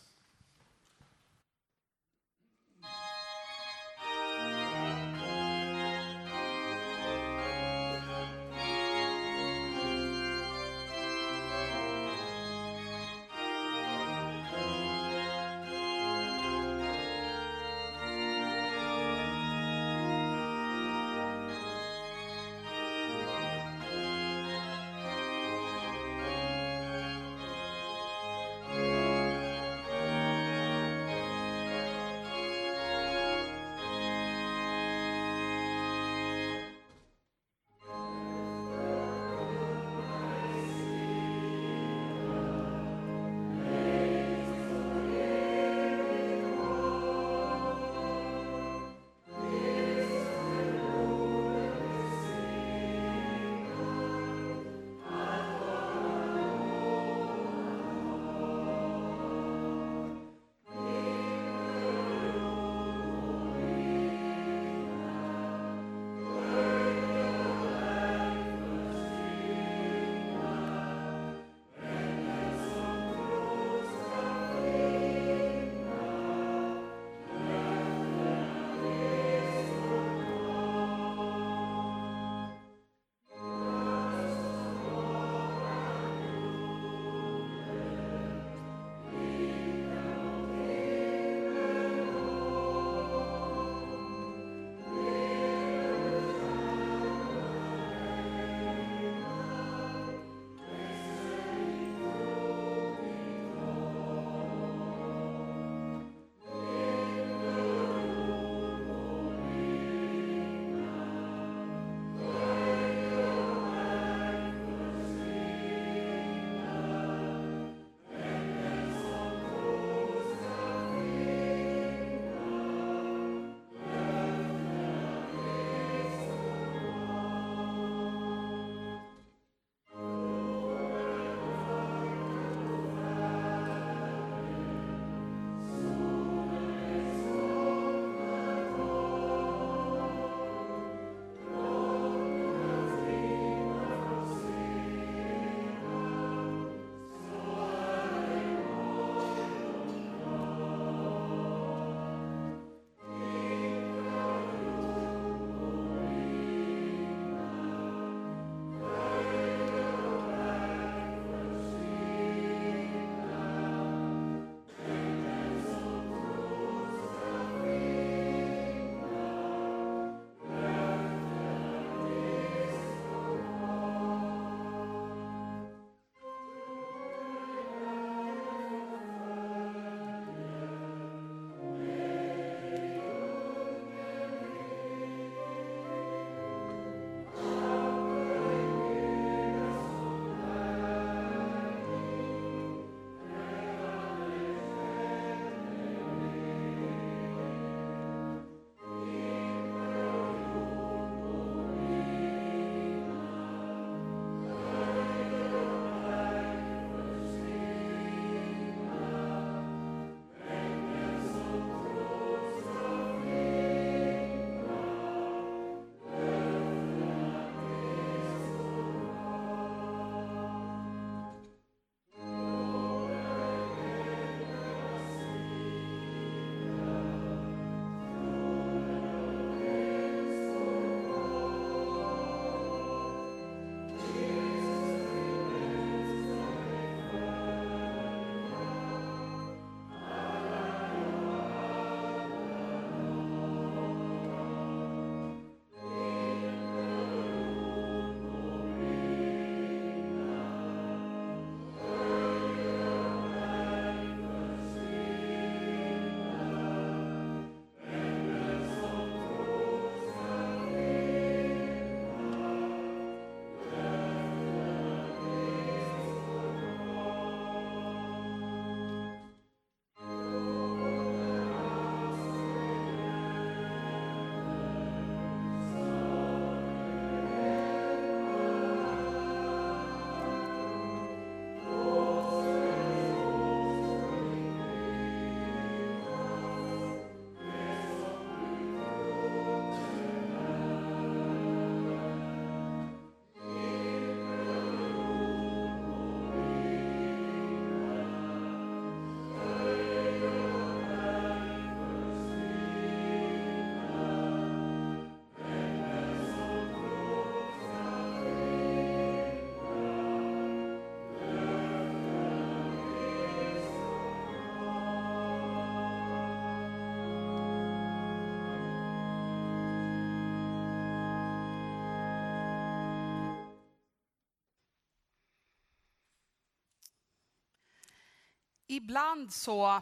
Ibland 328.71 329.33
så 329.33 329.81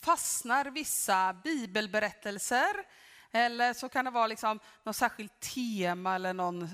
fastnar 0.00 0.64
vissa 0.64 1.32
bibelberättelser 1.44 2.84
eller 3.32 3.72
så 3.72 3.88
kan 3.88 4.04
det 4.04 4.10
vara 4.10 4.26
liksom 4.26 4.60
något 4.82 4.96
särskilt 4.96 5.40
tema 5.40 6.14
eller 6.14 6.32
någon, 6.32 6.68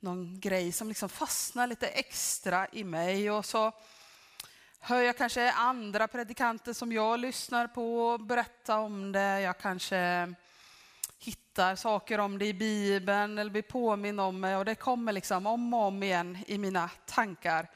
någon 0.00 0.40
grej 0.40 0.72
som 0.72 0.88
liksom 0.88 1.08
fastnar 1.08 1.66
lite 1.66 1.86
extra 1.86 2.66
i 2.72 2.84
mig 2.84 3.30
och 3.30 3.44
så 3.44 3.72
hör 4.80 5.00
jag 5.00 5.16
kanske 5.16 5.52
andra 5.52 6.08
predikanter 6.08 6.72
som 6.72 6.92
jag 6.92 7.20
lyssnar 7.20 7.66
på 7.66 8.18
berätta 8.18 8.78
om 8.78 9.12
det. 9.12 9.40
Jag 9.40 9.58
kanske 9.58 10.34
hittar 11.18 11.76
saker 11.76 12.18
om 12.18 12.38
det 12.38 12.46
i 12.46 12.54
Bibeln 12.54 13.38
eller 13.38 13.50
blir 13.50 13.62
påminn 13.62 14.18
om 14.18 14.40
det 14.40 14.56
och 14.56 14.64
det 14.64 14.74
kommer 14.74 15.12
liksom 15.12 15.46
om 15.46 15.74
och 15.74 15.86
om 15.86 16.02
igen 16.02 16.38
i 16.46 16.58
mina 16.58 16.90
tankar. 17.06 17.68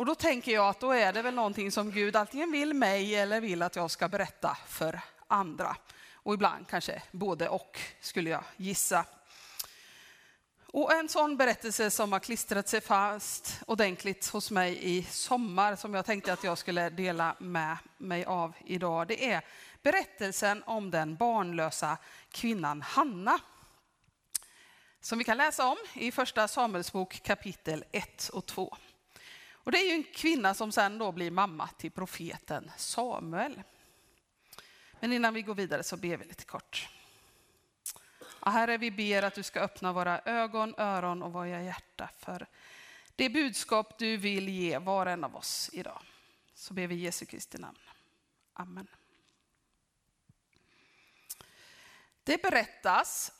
Och 0.00 0.06
då 0.06 0.14
tänker 0.14 0.52
jag 0.52 0.68
att 0.68 0.80
då 0.80 0.92
är 0.92 1.12
det 1.12 1.22
väl 1.22 1.34
någonting 1.34 1.72
som 1.72 1.90
Gud 1.90 2.16
antingen 2.16 2.52
vill 2.52 2.74
mig 2.74 3.14
eller 3.14 3.40
vill 3.40 3.62
att 3.62 3.76
jag 3.76 3.90
ska 3.90 4.08
berätta 4.08 4.58
för 4.66 5.00
andra. 5.26 5.76
Och 6.14 6.34
ibland 6.34 6.68
kanske 6.68 7.02
både 7.10 7.48
och, 7.48 7.80
skulle 8.00 8.30
jag 8.30 8.44
gissa. 8.56 9.04
Och 10.66 10.92
en 10.92 11.08
sån 11.08 11.36
berättelse 11.36 11.90
som 11.90 12.12
har 12.12 12.20
klistrat 12.20 12.68
sig 12.68 12.80
fast 12.80 13.60
ordentligt 13.66 14.28
hos 14.28 14.50
mig 14.50 14.78
i 14.82 15.02
sommar, 15.02 15.76
som 15.76 15.94
jag 15.94 16.06
tänkte 16.06 16.32
att 16.32 16.44
jag 16.44 16.58
skulle 16.58 16.90
dela 16.90 17.36
med 17.38 17.76
mig 17.98 18.24
av 18.24 18.52
idag, 18.64 19.08
det 19.08 19.30
är 19.30 19.44
berättelsen 19.82 20.62
om 20.66 20.90
den 20.90 21.16
barnlösa 21.16 21.96
kvinnan 22.30 22.82
Hanna. 22.82 23.38
Som 25.00 25.18
vi 25.18 25.24
kan 25.24 25.36
läsa 25.36 25.66
om 25.66 25.78
i 25.94 26.12
första 26.12 26.48
Samuelsbok 26.48 27.22
kapitel 27.22 27.84
1 27.92 28.28
och 28.28 28.46
2. 28.46 28.76
Och 29.64 29.72
det 29.72 29.78
är 29.78 29.86
ju 29.86 29.94
en 29.94 30.04
kvinna 30.14 30.54
som 30.54 30.72
sen 30.72 30.98
då 30.98 31.12
blir 31.12 31.30
mamma 31.30 31.68
till 31.68 31.90
profeten 31.90 32.70
Samuel. 32.76 33.62
Men 35.00 35.12
innan 35.12 35.34
vi 35.34 35.42
går 35.42 35.54
vidare 35.54 35.82
så 35.82 35.96
ber 35.96 36.16
vi 36.16 36.24
lite 36.24 36.44
kort. 36.44 36.88
Ja, 38.44 38.50
herre, 38.50 38.78
vi 38.78 38.90
ber 38.90 39.22
att 39.22 39.34
du 39.34 39.42
ska 39.42 39.60
öppna 39.60 39.92
våra 39.92 40.20
ögon, 40.24 40.74
öron 40.78 41.22
och 41.22 41.32
våra 41.32 41.62
hjärta 41.62 42.10
för 42.18 42.46
det 43.16 43.28
budskap 43.28 43.98
du 43.98 44.16
vill 44.16 44.48
ge 44.48 44.78
var 44.78 45.06
och 45.06 45.12
en 45.12 45.24
av 45.24 45.36
oss 45.36 45.70
idag. 45.72 46.02
Så 46.54 46.74
ber 46.74 46.86
vi 46.86 46.94
i 46.94 46.98
Jesu 46.98 47.26
Kristi 47.26 47.58
namn. 47.58 47.78
Amen. 48.52 48.86
Det 52.24 52.42
berättas 52.42 53.32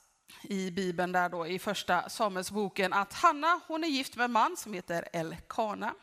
i 0.42 0.70
Bibeln, 0.70 1.12
där 1.12 1.28
då, 1.28 1.46
i 1.46 1.58
första 1.58 2.08
Samuelsboken, 2.08 2.92
att 2.92 3.12
Hanna 3.12 3.60
hon 3.66 3.84
är 3.84 3.88
gift 3.88 4.16
med 4.16 4.24
en 4.24 4.32
man 4.32 4.56
som 4.56 4.74
heter 4.74 5.08
Elkana. 5.12 5.94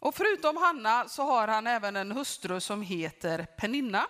Och 0.00 0.14
förutom 0.14 0.56
Hanna 0.56 1.08
så 1.08 1.22
har 1.22 1.48
han 1.48 1.66
även 1.66 1.96
en 1.96 2.12
hustru 2.12 2.60
som 2.60 2.82
heter 2.82 3.44
Peninna. 3.44 4.06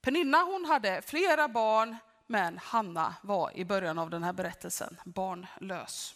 Peninna 0.00 0.38
hon 0.38 0.64
hade 0.64 1.02
flera 1.02 1.48
barn, 1.48 1.96
men 2.26 2.58
Hanna 2.58 3.14
var 3.22 3.56
i 3.56 3.64
början 3.64 3.98
av 3.98 4.10
den 4.10 4.22
här 4.22 4.32
berättelsen 4.32 5.00
barnlös. 5.04 6.14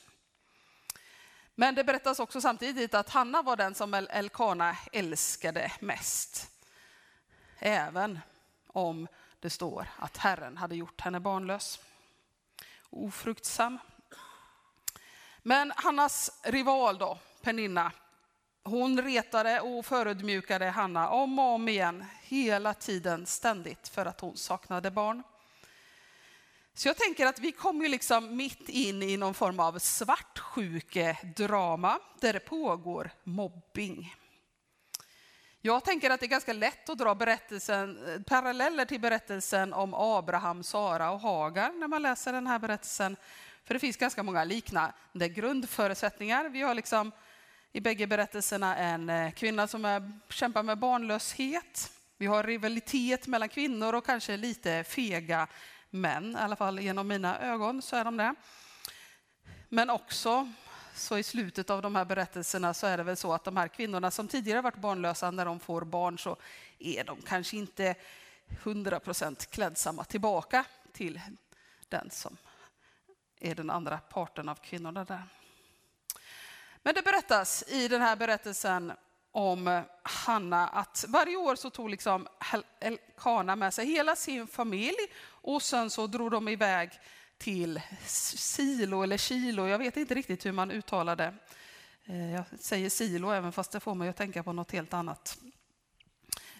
Men 1.54 1.74
det 1.74 1.84
berättas 1.84 2.20
också 2.20 2.40
samtidigt 2.40 2.94
att 2.94 3.10
Hanna 3.10 3.42
var 3.42 3.56
den 3.56 3.74
som 3.74 3.94
Elkana 3.94 4.76
älskade 4.92 5.72
mest. 5.80 6.50
Även 7.58 8.20
om 8.66 9.08
det 9.40 9.50
står 9.50 9.88
att 9.98 10.16
Herren 10.16 10.56
hade 10.56 10.76
gjort 10.76 11.00
henne 11.00 11.20
barnlös. 11.20 11.80
Ofruktsam. 12.90 13.78
Men 15.42 15.72
Hannas 15.76 16.40
rival 16.42 16.98
då, 16.98 17.18
Peninna, 17.42 17.92
hon 18.64 19.02
retade 19.02 19.60
och 19.60 19.86
förödmjukade 19.86 20.70
Hanna 20.70 21.08
om 21.08 21.38
och 21.38 21.44
om 21.44 21.68
igen, 21.68 22.04
hela 22.22 22.74
tiden, 22.74 23.26
ständigt, 23.26 23.88
för 23.88 24.06
att 24.06 24.20
hon 24.20 24.36
saknade 24.36 24.90
barn. 24.90 25.22
Så 26.74 26.88
jag 26.88 26.96
tänker 26.96 27.26
att 27.26 27.38
vi 27.38 27.52
kommer 27.52 27.84
ju 27.84 27.88
liksom 27.88 28.36
mitt 28.36 28.68
in 28.68 29.02
i 29.02 29.16
någon 29.16 29.34
form 29.34 29.60
av 29.60 29.78
svartsjukedrama 29.78 31.98
där 32.20 32.32
det 32.32 32.40
pågår 32.40 33.10
mobbing. 33.24 34.14
Jag 35.60 35.84
tänker 35.84 36.10
att 36.10 36.20
det 36.20 36.26
är 36.26 36.28
ganska 36.28 36.52
lätt 36.52 36.88
att 36.88 36.98
dra 36.98 37.14
berättelsen, 37.14 38.24
paralleller 38.26 38.84
till 38.84 39.00
berättelsen 39.00 39.72
om 39.72 39.94
Abraham, 39.94 40.62
Sara 40.62 41.10
och 41.10 41.20
Hagar 41.20 41.72
när 41.72 41.88
man 41.88 42.02
läser 42.02 42.32
den 42.32 42.46
här 42.46 42.58
berättelsen. 42.58 43.16
För 43.64 43.74
det 43.74 43.80
finns 43.80 43.96
ganska 43.96 44.22
många 44.22 44.44
liknande 44.44 45.28
grundförutsättningar. 45.28 46.48
Vi 46.48 46.62
har 46.62 46.74
liksom 46.74 47.12
i 47.76 47.80
bägge 47.80 48.06
berättelserna 48.06 48.76
en 48.76 49.10
eh, 49.10 49.30
kvinna 49.30 49.66
som 49.66 49.84
är, 49.84 50.12
kämpar 50.28 50.62
med 50.62 50.78
barnlöshet. 50.78 51.92
Vi 52.18 52.26
har 52.26 52.42
rivalitet 52.42 53.26
mellan 53.26 53.48
kvinnor 53.48 53.92
och 53.92 54.06
kanske 54.06 54.36
lite 54.36 54.84
fega 54.84 55.46
män, 55.90 56.32
i 56.32 56.40
alla 56.40 56.56
fall 56.56 56.80
genom 56.80 57.08
mina 57.08 57.40
ögon 57.40 57.82
så 57.82 57.96
är 57.96 58.04
de 58.04 58.16
det. 58.16 58.34
Men 59.68 59.90
också 59.90 60.52
så 60.94 61.18
i 61.18 61.22
slutet 61.22 61.70
av 61.70 61.82
de 61.82 61.94
här 61.94 62.04
berättelserna 62.04 62.74
så 62.74 62.86
är 62.86 62.96
det 62.96 63.02
väl 63.02 63.16
så 63.16 63.32
att 63.32 63.44
de 63.44 63.56
här 63.56 63.68
kvinnorna 63.68 64.10
som 64.10 64.28
tidigare 64.28 64.60
varit 64.60 64.76
barnlösa, 64.76 65.30
när 65.30 65.44
de 65.44 65.60
får 65.60 65.84
barn 65.84 66.18
så 66.18 66.36
är 66.78 67.04
de 67.04 67.22
kanske 67.22 67.56
inte 67.56 67.94
100% 68.62 69.50
klädsamma 69.50 70.04
tillbaka 70.04 70.64
till 70.92 71.20
den 71.88 72.10
som 72.10 72.36
är 73.40 73.54
den 73.54 73.70
andra 73.70 73.98
parten 73.98 74.48
av 74.48 74.54
kvinnorna 74.54 75.04
där. 75.04 75.22
Men 76.86 76.94
det 76.94 77.02
berättas 77.02 77.64
i 77.68 77.88
den 77.88 78.00
här 78.00 78.16
berättelsen 78.16 78.92
om 79.32 79.82
Hanna 80.02 80.68
att 80.68 81.04
varje 81.08 81.36
år 81.36 81.56
så 81.56 81.70
tog 81.70 81.90
liksom 81.90 82.26
Elkana 82.80 83.56
med 83.56 83.74
sig 83.74 83.86
hela 83.86 84.16
sin 84.16 84.46
familj 84.46 84.96
och 85.26 85.62
sen 85.62 85.90
så 85.90 86.06
drog 86.06 86.30
de 86.30 86.48
iväg 86.48 86.90
till 87.38 87.80
Silo 88.06 89.02
eller 89.02 89.16
Kilo, 89.16 89.66
jag 89.66 89.78
vet 89.78 89.96
inte 89.96 90.14
riktigt 90.14 90.46
hur 90.46 90.52
man 90.52 90.70
uttalar 90.70 91.16
det. 91.16 91.34
Eh, 92.04 92.32
jag 92.32 92.44
säger 92.60 92.90
Silo 92.90 93.30
även 93.30 93.52
fast 93.52 93.72
det 93.72 93.80
får 93.80 93.94
mig 93.94 94.08
att 94.08 94.16
tänka 94.16 94.42
på 94.42 94.52
något 94.52 94.70
helt 94.70 94.94
annat. 94.94 95.38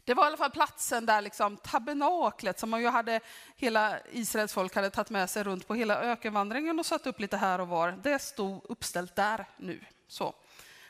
Det 0.04 0.14
var 0.14 0.24
i 0.24 0.26
alla 0.26 0.36
fall 0.36 0.50
platsen 0.50 1.06
där 1.06 1.20
liksom 1.20 1.56
tabernaklet 1.56 2.58
som 2.58 2.70
man 2.70 2.80
ju 2.80 2.88
hade, 2.88 3.20
hela 3.56 3.98
Israels 4.12 4.52
folk 4.52 4.74
hade 4.74 4.90
tagit 4.90 5.10
med 5.10 5.30
sig 5.30 5.44
runt 5.44 5.66
på 5.66 5.74
hela 5.74 6.00
ökenvandringen 6.00 6.78
och 6.78 6.86
satt 6.86 7.06
upp 7.06 7.20
lite 7.20 7.36
här 7.36 7.60
och 7.60 7.68
var. 7.68 7.92
Det 8.02 8.18
stod 8.18 8.64
uppställt 8.68 9.16
där 9.16 9.46
nu. 9.56 9.84
Så. 10.08 10.34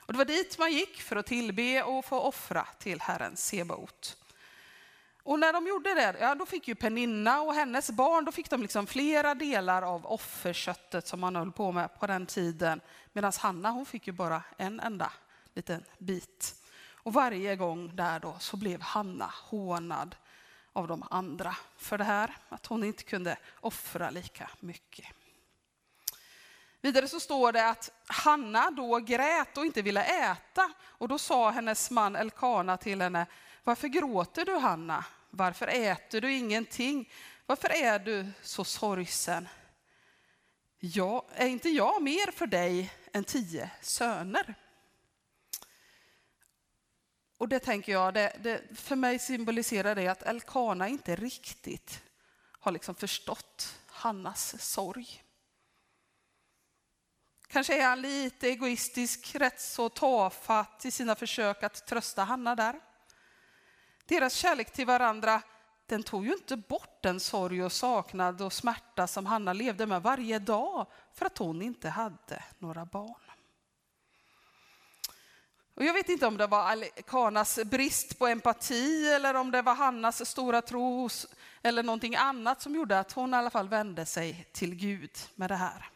Och 0.06 0.12
det 0.12 0.18
var 0.18 0.24
dit 0.24 0.58
man 0.58 0.72
gick 0.72 1.00
för 1.00 1.16
att 1.16 1.26
tillbe 1.26 1.82
och 1.82 2.04
få 2.04 2.20
offra 2.20 2.66
till 2.78 3.00
Herren 3.00 3.36
Sebaot. 3.36 4.16
Och 5.22 5.38
när 5.38 5.52
de 5.52 5.66
gjorde 5.66 5.94
det, 5.94 6.16
ja, 6.20 6.34
då 6.34 6.46
fick 6.46 6.68
ju 6.68 6.74
Peninna 6.74 7.40
och 7.40 7.54
hennes 7.54 7.90
barn, 7.90 8.24
då 8.24 8.32
fick 8.32 8.50
de 8.50 8.62
liksom 8.62 8.86
flera 8.86 9.34
delar 9.34 9.82
av 9.82 10.06
offerköttet 10.06 11.06
som 11.06 11.20
man 11.20 11.36
höll 11.36 11.52
på 11.52 11.72
med 11.72 12.00
på 12.00 12.06
den 12.06 12.26
tiden. 12.26 12.80
Medan 13.12 13.32
Hanna, 13.38 13.70
hon 13.70 13.86
fick 13.86 14.06
ju 14.06 14.12
bara 14.12 14.42
en 14.56 14.80
enda 14.80 15.12
liten 15.54 15.84
bit. 15.98 16.54
Och 16.92 17.12
varje 17.12 17.56
gång 17.56 17.96
där 17.96 18.20
då 18.20 18.36
så 18.38 18.56
blev 18.56 18.80
Hanna 18.80 19.30
hånad 19.34 20.16
av 20.72 20.88
de 20.88 21.04
andra 21.10 21.56
för 21.76 21.98
det 21.98 22.04
här, 22.04 22.36
att 22.48 22.66
hon 22.66 22.84
inte 22.84 23.04
kunde 23.04 23.36
offra 23.60 24.10
lika 24.10 24.50
mycket. 24.60 25.06
Vidare 26.84 27.08
så 27.08 27.20
står 27.20 27.52
det 27.52 27.68
att 27.68 27.90
Hanna 28.06 28.70
då 28.70 28.98
grät 28.98 29.58
och 29.58 29.66
inte 29.66 29.82
ville 29.82 30.04
äta 30.04 30.72
och 30.82 31.08
då 31.08 31.18
sa 31.18 31.50
hennes 31.50 31.90
man 31.90 32.16
Elkana 32.16 32.76
till 32.76 33.00
henne, 33.00 33.26
varför 33.62 33.88
gråter 33.88 34.44
du 34.44 34.54
Hanna? 34.54 35.04
Varför 35.30 35.66
äter 35.66 36.20
du 36.20 36.32
ingenting? 36.32 37.12
Varför 37.46 37.68
är 37.68 37.98
du 37.98 38.26
så 38.42 38.64
sorgsen? 38.64 39.48
Ja, 40.78 41.26
är 41.34 41.46
inte 41.46 41.68
jag 41.68 42.02
mer 42.02 42.30
för 42.30 42.46
dig 42.46 42.92
än 43.12 43.24
tio 43.24 43.70
söner? 43.80 44.54
Och 47.38 47.48
det 47.48 47.58
tänker 47.58 47.92
jag, 47.92 48.14
det, 48.14 48.36
det, 48.42 48.78
för 48.78 48.96
mig 48.96 49.18
symboliserar 49.18 49.94
det 49.94 50.08
att 50.08 50.22
Elkana 50.22 50.88
inte 50.88 51.16
riktigt 51.16 52.02
har 52.60 52.72
liksom 52.72 52.94
förstått 52.94 53.78
Hannas 53.86 54.62
sorg. 54.62 55.23
Kanske 57.48 57.82
är 57.82 57.86
han 57.86 58.00
lite 58.00 58.48
egoistisk, 58.48 59.34
rätt 59.34 59.60
så 59.60 59.88
tafatt 59.88 60.84
i 60.84 60.90
sina 60.90 61.14
försök 61.14 61.62
att 61.62 61.86
trösta 61.86 62.24
Hanna 62.24 62.54
där. 62.54 62.80
Deras 64.06 64.34
kärlek 64.34 64.72
till 64.72 64.86
varandra 64.86 65.42
den 65.86 66.02
tog 66.02 66.26
ju 66.26 66.32
inte 66.32 66.56
bort 66.56 67.02
den 67.02 67.20
sorg 67.20 67.64
och 67.64 67.72
saknad 67.72 68.42
och 68.42 68.52
smärta 68.52 69.06
som 69.06 69.26
Hanna 69.26 69.52
levde 69.52 69.86
med 69.86 70.02
varje 70.02 70.38
dag 70.38 70.86
för 71.12 71.26
att 71.26 71.38
hon 71.38 71.62
inte 71.62 71.88
hade 71.88 72.42
några 72.58 72.84
barn. 72.84 73.20
Och 75.74 75.84
jag 75.84 75.94
vet 75.94 76.08
inte 76.08 76.26
om 76.26 76.36
det 76.36 76.46
var 76.46 77.02
Kanas 77.02 77.58
brist 77.64 78.18
på 78.18 78.26
empati 78.26 79.12
eller 79.12 79.34
om 79.34 79.50
det 79.50 79.62
var 79.62 79.74
Hannas 79.74 80.30
stora 80.30 80.62
tro 80.62 81.08
eller 81.62 81.82
någonting 81.82 82.16
annat 82.16 82.62
som 82.62 82.74
gjorde 82.74 82.98
att 82.98 83.12
hon 83.12 83.34
i 83.34 83.36
alla 83.36 83.50
fall 83.50 83.68
vände 83.68 84.06
sig 84.06 84.48
till 84.52 84.74
Gud 84.74 85.10
med 85.34 85.50
det 85.50 85.56
här. 85.56 85.93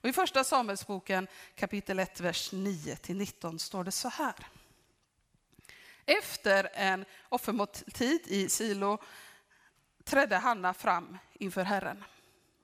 Och 0.00 0.08
I 0.08 0.12
första 0.12 0.44
Samuelsboken 0.44 1.28
kapitel 1.54 1.98
1, 1.98 2.20
vers 2.20 2.52
9-19 2.52 3.58
står 3.58 3.84
det 3.84 3.92
så 3.92 4.08
här. 4.08 4.34
Efter 6.06 6.70
en 6.74 7.04
offermåltid 7.28 8.20
i 8.26 8.48
Silo 8.48 8.98
trädde 10.04 10.36
Hanna 10.36 10.74
fram 10.74 11.18
inför 11.34 11.64
Herren. 11.64 12.04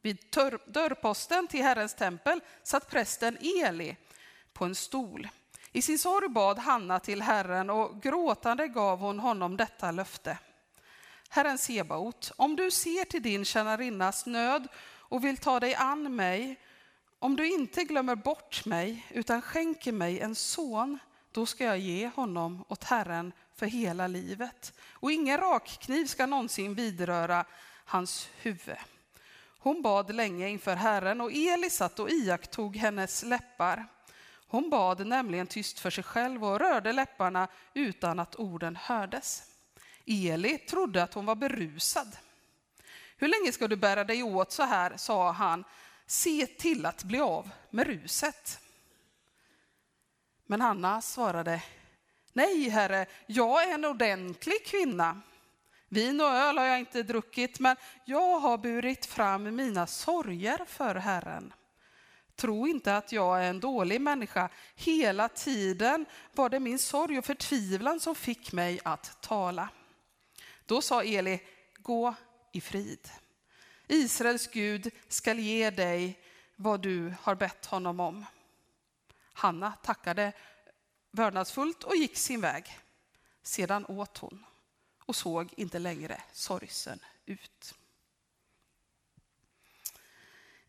Vid 0.03 0.19
dörrposten 0.67 1.47
till 1.47 1.63
Herrens 1.63 1.95
tempel 1.95 2.41
satt 2.63 2.91
prästen 2.91 3.39
Eli 3.41 3.97
på 4.53 4.65
en 4.65 4.75
stol. 4.75 5.29
I 5.73 5.83
sin 5.83 5.99
sorg 5.99 6.29
bad 6.29 6.59
Hanna 6.59 7.01
till 7.01 7.23
Herren 7.23 7.71
och 7.71 8.03
gråtande 8.03 8.69
gav 8.69 8.99
hon 8.99 9.19
honom 9.19 9.57
detta 9.57 9.91
löfte. 9.91 10.39
Herren 11.29 11.59
Sebaot, 11.59 12.33
om 12.37 12.57
du 12.57 12.71
ser 12.71 13.05
till 13.05 13.23
din 13.23 13.45
tjänarinnas 13.45 14.27
nöd 14.27 14.69
och 14.85 15.25
vill 15.25 15.37
ta 15.37 15.61
dig 15.61 15.75
an 15.75 16.17
mig, 16.17 16.61
om 17.25 17.37
du 17.37 17.49
inte 17.49 17.85
glömmer 17.85 18.15
bort 18.15 18.65
mig 18.65 19.07
utan 19.11 19.43
skänker 19.43 19.93
mig 19.93 20.21
en 20.21 20.35
son, 20.35 20.99
då 21.33 21.47
ska 21.47 21.65
jag 21.65 21.79
ge 21.79 22.11
honom 22.17 22.65
åt 22.69 22.85
Herren 22.85 23.33
för 23.55 23.67
hela 23.67 24.07
livet. 24.07 24.73
Och 24.91 25.13
ingen 25.13 25.41
rakkniv 25.41 26.07
ska 26.07 26.27
någonsin 26.27 26.75
vidröra 26.75 27.45
hans 27.85 28.29
huvud. 28.43 28.77
Hon 29.59 29.83
bad 29.83 30.15
länge 30.15 30.49
inför 30.49 30.77
Herren 30.77 31.21
och 31.21 31.33
Eli 31.33 31.71
satt 31.71 31.99
och 31.99 32.11
iakttog 32.11 32.77
hennes 32.77 33.23
läppar. 33.23 33.87
Hon 34.47 34.71
bad 34.71 35.07
nämligen 35.07 35.47
tyst 35.47 35.79
för 35.79 35.91
sig 35.91 36.05
själv 36.05 36.45
och 36.45 36.59
rörde 36.59 36.93
läpparna 36.93 37.49
utan 37.75 38.21
att 38.21 38.37
orden 38.37 38.77
hördes. 38.77 39.43
Eli 40.07 40.59
trodde 40.59 41.03
att 41.03 41.15
hon 41.15 41.27
var 41.27 41.37
berusad. 41.37 42.17
Hur 43.17 43.29
länge 43.29 43.53
ska 43.53 43.69
du 43.69 43.77
bära 43.77 44.05
dig 44.05 44.23
åt 44.23 44.53
så 44.53 44.63
här, 44.63 44.97
sa 44.97 45.33
han. 45.33 45.65
Se 46.07 46.47
till 46.47 46.87
att 46.87 47.05
bli 47.05 47.21
av 47.21 47.51
med 47.71 47.87
ruset. 47.87 48.61
Men 50.47 50.61
Hanna 50.61 51.03
svarade, 51.03 51.63
nej 52.33 52.69
herre, 52.69 53.07
jag 53.27 53.69
är 53.69 53.75
en 53.75 53.85
ordentlig 53.85 54.67
kvinna. 54.67 55.21
Vin 55.89 56.21
och 56.21 56.27
öl 56.27 56.59
har 56.59 56.65
jag 56.65 56.79
inte 56.79 57.03
druckit, 57.03 57.61
men 57.61 57.77
jag 58.05 58.41
har 58.41 58.59
burit 58.59 59.07
fram 59.07 59.57
mina 59.57 59.87
sorger 59.87 60.65
för 60.67 60.95
Herren. 60.95 61.53
Tro 62.37 62.69
inte 62.69 62.97
att 62.97 63.13
jag 63.13 63.45
är 63.45 63.51
en 63.51 63.61
dålig 63.61 64.01
människa. 64.01 64.49
Hela 64.75 65.29
tiden 65.29 66.07
var 66.33 66.49
det 66.49 66.61
min 66.61 66.79
sorg 66.79 67.19
och 67.19 67.25
förtvivlan 67.25 68.01
som 68.01 68.15
fick 68.15 68.53
mig 68.53 68.81
att 68.85 69.23
tala. 69.23 69.69
Då 70.67 70.83
sa 70.83 71.03
Eli, 71.03 71.41
gå 71.79 72.15
i 72.53 72.61
frid. 72.61 73.09
Israels 73.89 74.47
Gud 74.47 74.91
skall 75.09 75.39
ge 75.39 75.71
dig 75.71 76.21
vad 76.57 76.81
du 76.81 77.15
har 77.21 77.35
bett 77.35 77.67
honom 77.67 78.01
om. 78.01 78.25
Hanna 79.33 79.73
tackade 79.73 80.33
vördnadsfullt 81.11 81.85
och 81.85 81.97
gick 81.97 82.17
sin 82.17 82.41
väg. 82.41 82.79
Sedan 83.43 83.87
åt 83.87 84.19
hon 84.19 84.45
och 85.07 85.17
såg 85.17 85.55
inte 85.57 85.79
längre 85.79 86.23
sorgsen 86.33 87.01
ut. 87.27 87.75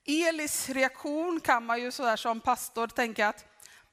Elis 0.05 0.69
reaktion 0.69 1.39
kan 1.39 1.65
man 1.65 1.81
ju 1.81 1.91
sådär 1.91 2.15
som 2.15 2.39
pastor 2.39 2.87
tänka 2.87 3.27
att 3.27 3.45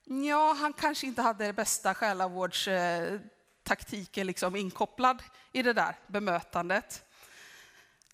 ja, 0.04 0.52
han 0.52 0.72
kanske 0.72 1.06
inte 1.06 1.22
hade 1.22 1.46
det 1.46 1.52
bästa 1.52 1.94
själavårdstaktiken 1.94 4.22
eh, 4.22 4.26
liksom 4.26 4.56
inkopplad 4.56 5.22
i 5.52 5.62
det 5.62 5.72
där 5.72 5.98
bemötandet. 6.06 7.04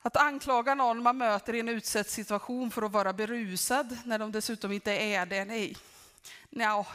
Att 0.08 0.16
anklaga 0.16 0.74
någon 0.74 1.02
man 1.02 1.18
möter 1.18 1.54
i 1.54 1.60
en 1.60 1.68
utsatt 1.68 2.08
situation 2.08 2.70
för 2.70 2.82
att 2.82 2.92
vara 2.92 3.12
berusad 3.12 3.98
när 4.04 4.18
de 4.18 4.32
dessutom 4.32 4.72
inte 4.72 4.92
är 4.92 5.26
det, 5.26 5.44
nej. 5.44 5.76
Nja, 6.50 6.86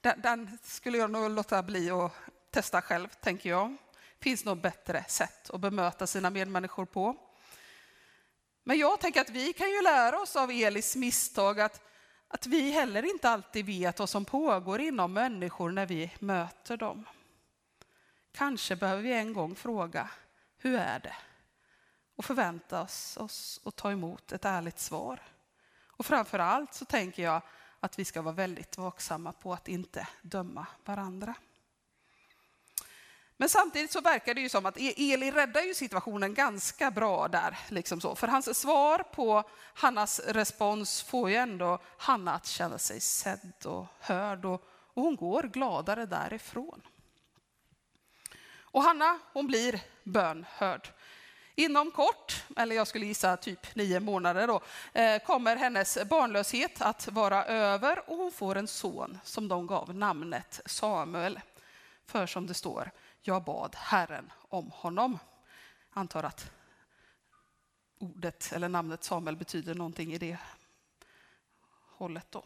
den, 0.00 0.20
den 0.20 0.58
skulle 0.62 0.98
jag 0.98 1.10
nog 1.10 1.30
låta 1.30 1.62
bli 1.62 1.90
att 1.90 2.12
testa 2.50 2.82
själv, 2.82 3.08
tänker 3.08 3.50
jag. 3.50 3.76
finns 4.20 4.44
nog 4.44 4.60
bättre 4.60 5.04
sätt 5.08 5.50
att 5.50 5.60
bemöta 5.60 6.06
sina 6.06 6.30
medmänniskor 6.30 6.84
på. 6.84 7.16
Men 8.62 8.78
jag 8.78 9.00
tänker 9.00 9.20
att 9.20 9.30
vi 9.30 9.52
kan 9.52 9.70
ju 9.70 9.82
lära 9.82 10.20
oss 10.20 10.36
av 10.36 10.50
Elis 10.50 10.96
misstag 10.96 11.60
att, 11.60 11.80
att 12.28 12.46
vi 12.46 12.70
heller 12.70 13.02
inte 13.02 13.30
alltid 13.30 13.66
vet 13.66 13.98
vad 13.98 14.08
som 14.08 14.24
pågår 14.24 14.80
inom 14.80 15.12
människor 15.12 15.70
när 15.70 15.86
vi 15.86 16.10
möter 16.18 16.76
dem. 16.76 17.04
Kanske 18.32 18.76
behöver 18.76 19.02
vi 19.02 19.12
en 19.12 19.32
gång 19.32 19.54
fråga, 19.54 20.10
hur 20.58 20.74
är 20.78 20.98
det? 20.98 21.14
Och 22.16 22.24
förväntas 22.24 23.16
oss, 23.16 23.16
oss 23.16 23.60
att 23.64 23.76
ta 23.76 23.92
emot 23.92 24.32
ett 24.32 24.44
ärligt 24.44 24.78
svar. 24.78 25.22
Och 25.86 26.06
framför 26.06 26.38
allt 26.38 26.74
så 26.74 26.84
tänker 26.84 27.22
jag 27.22 27.42
att 27.80 27.98
vi 27.98 28.04
ska 28.04 28.22
vara 28.22 28.34
väldigt 28.34 28.78
vaksamma 28.78 29.32
på 29.32 29.52
att 29.52 29.68
inte 29.68 30.08
döma 30.22 30.66
varandra. 30.84 31.34
Men 33.36 33.48
samtidigt 33.48 33.92
så 33.92 34.00
verkar 34.00 34.34
det 34.34 34.40
ju 34.40 34.48
som 34.48 34.66
att 34.66 34.78
e- 34.78 35.12
Eli 35.12 35.30
räddar 35.30 35.60
ju 35.60 35.74
situationen 35.74 36.34
ganska 36.34 36.90
bra 36.90 37.28
där. 37.28 37.58
Liksom 37.68 38.00
så. 38.00 38.14
För 38.14 38.28
hans 38.28 38.60
svar 38.60 38.98
på 38.98 39.50
Hannas 39.74 40.20
respons 40.20 41.02
får 41.02 41.30
ju 41.30 41.36
ändå 41.36 41.78
Hanna 41.98 42.34
att 42.34 42.46
känna 42.46 42.78
sig 42.78 43.00
sedd 43.00 43.52
och 43.64 43.86
hörd 44.00 44.44
och, 44.44 44.62
och 44.68 45.02
hon 45.02 45.16
går 45.16 45.42
gladare 45.42 46.06
därifrån. 46.06 46.82
Och 48.56 48.82
Hanna, 48.82 49.18
hon 49.32 49.46
blir 49.46 49.80
bönhörd. 50.02 50.88
Inom 51.54 51.90
kort, 51.90 52.44
eller 52.56 52.76
jag 52.76 52.86
skulle 52.86 53.06
gissa 53.06 53.36
typ 53.36 53.74
nio 53.74 54.00
månader 54.00 54.46
då, 54.46 54.60
eh, 54.92 55.22
kommer 55.22 55.56
hennes 55.56 55.98
barnlöshet 56.08 56.82
att 56.82 57.08
vara 57.08 57.44
över 57.44 58.10
och 58.10 58.16
hon 58.16 58.32
får 58.32 58.56
en 58.56 58.68
son 58.68 59.18
som 59.24 59.48
de 59.48 59.66
gav 59.66 59.94
namnet 59.94 60.60
Samuel. 60.66 61.40
För 62.06 62.26
som 62.26 62.46
det 62.46 62.54
står, 62.54 62.90
jag 63.22 63.44
bad 63.44 63.74
Herren 63.74 64.32
om 64.48 64.70
honom. 64.70 65.18
Jag 65.94 66.00
antar 66.00 66.22
att 66.22 66.50
ordet 67.98 68.52
eller 68.52 68.68
namnet 68.68 69.04
Samuel 69.04 69.36
betyder 69.36 69.74
någonting 69.74 70.12
i 70.12 70.18
det 70.18 70.36
hållet 71.96 72.26
då. 72.30 72.44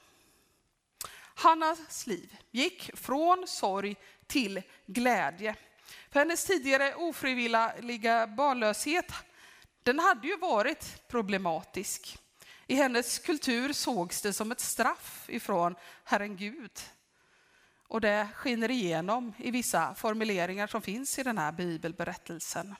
Hannas 1.34 2.06
liv 2.06 2.36
gick 2.50 2.90
från 2.96 3.44
sorg 3.48 3.96
till 4.26 4.62
glädje. 4.86 5.56
För 6.10 6.18
hennes 6.20 6.44
tidigare 6.44 6.94
ofrivilliga 6.94 8.26
barnlöshet, 8.26 9.12
den 9.82 9.98
hade 9.98 10.28
ju 10.28 10.36
varit 10.36 11.08
problematisk. 11.08 12.18
I 12.66 12.74
hennes 12.74 13.18
kultur 13.18 13.72
sågs 13.72 14.22
det 14.22 14.32
som 14.32 14.52
ett 14.52 14.60
straff 14.60 15.24
ifrån 15.28 15.74
Herren 16.04 16.36
Gud. 16.36 16.80
Och 17.88 18.00
det 18.00 18.28
skiner 18.34 18.70
igenom 18.70 19.32
i 19.38 19.50
vissa 19.50 19.94
formuleringar 19.94 20.66
som 20.66 20.82
finns 20.82 21.18
i 21.18 21.22
den 21.22 21.38
här 21.38 21.52
bibelberättelsen. 21.52 22.74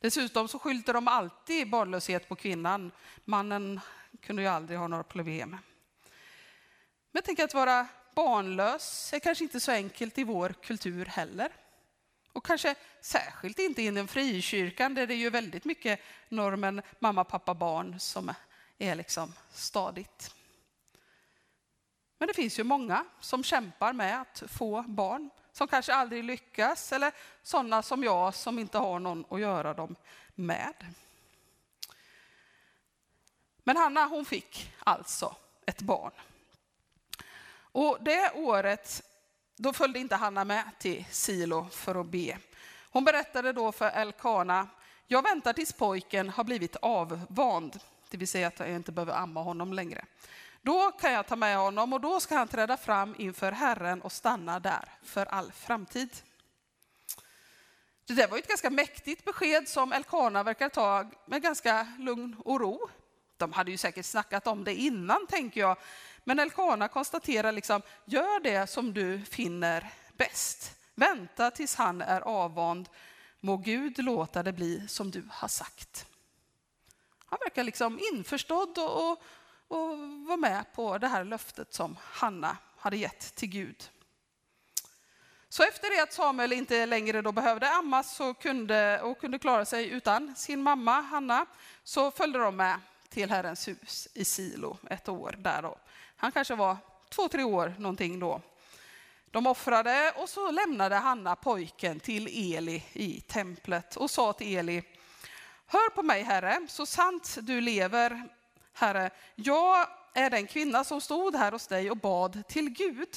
Dessutom 0.00 0.48
så 0.48 0.58
skyllde 0.58 0.92
de 0.92 1.08
alltid 1.08 1.70
barnlöshet 1.70 2.28
på 2.28 2.36
kvinnan. 2.36 2.92
Mannen 3.24 3.80
kunde 4.20 4.42
ju 4.42 4.48
aldrig 4.48 4.78
ha 4.78 4.88
några 4.88 5.04
problem. 5.04 5.56
Men 7.12 7.22
tänk 7.22 7.38
att 7.38 7.54
vara 7.54 7.86
barnlös 8.14 9.12
är 9.12 9.18
kanske 9.18 9.44
inte 9.44 9.60
så 9.60 9.72
enkelt 9.72 10.18
i 10.18 10.24
vår 10.24 10.54
kultur 10.62 11.04
heller. 11.04 11.52
Och 12.32 12.44
kanske 12.44 12.74
särskilt 13.00 13.58
inte 13.58 13.82
inom 13.82 14.08
frikyrkan 14.08 14.94
där 14.94 15.06
det 15.06 15.14
är 15.14 15.18
ju 15.18 15.30
väldigt 15.30 15.64
mycket 15.64 16.00
normen 16.28 16.82
mamma, 16.98 17.24
pappa, 17.24 17.54
barn 17.54 18.00
som 18.00 18.34
är 18.78 18.94
liksom 18.94 19.32
stadigt. 19.52 20.34
Men 22.18 22.28
det 22.28 22.34
finns 22.34 22.58
ju 22.58 22.64
många 22.64 23.04
som 23.20 23.44
kämpar 23.44 23.92
med 23.92 24.20
att 24.20 24.42
få 24.48 24.82
barn, 24.82 25.30
som 25.52 25.68
kanske 25.68 25.94
aldrig 25.94 26.24
lyckas, 26.24 26.92
eller 26.92 27.12
sådana 27.42 27.82
som 27.82 28.04
jag 28.04 28.34
som 28.34 28.58
inte 28.58 28.78
har 28.78 28.98
någon 28.98 29.24
att 29.30 29.40
göra 29.40 29.74
dem 29.74 29.96
med. 30.34 30.74
Men 33.64 33.76
Hanna 33.76 34.06
hon 34.06 34.24
fick 34.24 34.72
alltså 34.78 35.36
ett 35.66 35.80
barn. 35.80 36.12
Och 37.72 37.98
det 38.00 38.32
året 38.34 39.02
då 39.56 39.72
följde 39.72 39.98
inte 39.98 40.16
Hanna 40.16 40.44
med 40.44 40.64
till 40.78 41.04
Silo 41.10 41.68
för 41.70 42.00
att 42.00 42.06
be. 42.06 42.38
Hon 42.90 43.04
berättade 43.04 43.52
då 43.52 43.72
för 43.72 43.90
Elkana, 43.90 44.68
jag 45.06 45.22
väntar 45.22 45.52
tills 45.52 45.72
pojken 45.72 46.28
har 46.28 46.44
blivit 46.44 46.76
avvand, 46.76 47.80
det 48.10 48.16
vill 48.16 48.28
säga 48.28 48.46
att 48.46 48.58
jag 48.58 48.70
inte 48.70 48.92
behöver 48.92 49.12
amma 49.12 49.42
honom 49.42 49.72
längre. 49.72 50.04
Då 50.62 50.90
kan 50.90 51.12
jag 51.12 51.26
ta 51.26 51.36
med 51.36 51.56
honom 51.56 51.92
och 51.92 52.00
då 52.00 52.20
ska 52.20 52.36
han 52.36 52.48
träda 52.48 52.76
fram 52.76 53.14
inför 53.18 53.52
Herren 53.52 54.02
och 54.02 54.12
stanna 54.12 54.60
där 54.60 54.88
för 55.02 55.26
all 55.26 55.52
framtid. 55.52 56.10
Det 58.06 58.14
där 58.14 58.28
var 58.28 58.38
ett 58.38 58.48
ganska 58.48 58.70
mäktigt 58.70 59.24
besked 59.24 59.68
som 59.68 59.92
Elkana 59.92 60.42
verkar 60.42 60.68
ta 60.68 61.10
med 61.26 61.42
ganska 61.42 61.86
lugn 61.98 62.36
och 62.44 62.60
ro. 62.60 62.90
De 63.42 63.52
hade 63.52 63.70
ju 63.70 63.76
säkert 63.76 64.06
snackat 64.06 64.46
om 64.46 64.64
det 64.64 64.74
innan, 64.74 65.26
tänker 65.26 65.60
jag. 65.60 65.76
Men 66.24 66.38
Elkana 66.38 66.88
konstaterar 66.88 67.52
liksom, 67.52 67.82
gör 68.04 68.40
det 68.40 68.66
som 68.66 68.94
du 68.94 69.20
finner 69.20 69.90
bäst. 70.16 70.76
Vänta 70.94 71.50
tills 71.50 71.74
han 71.74 72.00
är 72.02 72.20
avvand. 72.20 72.88
Må 73.40 73.56
Gud 73.56 73.98
låta 73.98 74.42
det 74.42 74.52
bli 74.52 74.88
som 74.88 75.10
du 75.10 75.28
har 75.30 75.48
sagt. 75.48 76.06
Han 77.26 77.38
verkar 77.44 77.64
liksom 77.64 78.00
införstådd 78.12 78.78
och, 78.78 79.10
och, 79.10 79.22
och 79.68 79.98
var 79.98 80.36
med 80.36 80.64
på 80.74 80.98
det 80.98 81.08
här 81.08 81.24
löftet 81.24 81.74
som 81.74 81.96
Hanna 82.00 82.56
hade 82.76 82.96
gett 82.96 83.34
till 83.34 83.48
Gud. 83.48 83.90
Så 85.48 85.62
efter 85.62 85.96
det 85.96 86.02
att 86.02 86.12
Samuel 86.12 86.52
inte 86.52 86.86
längre 86.86 87.22
då 87.22 87.32
behövde 87.32 87.70
ammas 87.70 88.16
så 88.16 88.34
kunde, 88.34 89.00
och 89.00 89.20
kunde 89.20 89.38
klara 89.38 89.64
sig 89.64 89.88
utan 89.88 90.36
sin 90.36 90.62
mamma 90.62 91.00
Hanna 91.00 91.46
så 91.84 92.10
följde 92.10 92.38
de 92.38 92.56
med 92.56 92.80
till 93.12 93.30
Herrens 93.30 93.68
hus 93.68 94.08
i 94.14 94.24
Silo 94.24 94.76
ett 94.90 95.08
år 95.08 95.34
där 95.38 95.62
då. 95.62 95.78
Han 96.16 96.32
kanske 96.32 96.54
var 96.54 96.76
två, 97.08 97.28
tre 97.28 97.44
år 97.44 97.74
någonting 97.78 98.18
då. 98.18 98.40
De 99.30 99.46
offrade 99.46 100.12
och 100.16 100.28
så 100.28 100.50
lämnade 100.50 100.96
Hanna 100.96 101.36
pojken 101.36 102.00
till 102.00 102.54
Eli 102.54 102.84
i 102.92 103.20
templet 103.20 103.96
och 103.96 104.10
sa 104.10 104.32
till 104.32 104.58
Eli, 104.58 104.82
hör 105.66 105.90
på 105.90 106.02
mig 106.02 106.22
herre, 106.22 106.66
så 106.68 106.86
sant 106.86 107.38
du 107.40 107.60
lever 107.60 108.28
herre, 108.72 109.10
jag 109.34 109.86
är 110.14 110.30
den 110.30 110.46
kvinna 110.46 110.84
som 110.84 111.00
stod 111.00 111.36
här 111.36 111.52
hos 111.52 111.66
dig 111.66 111.90
och 111.90 111.96
bad 111.96 112.42
till 112.48 112.70
Gud. 112.70 113.08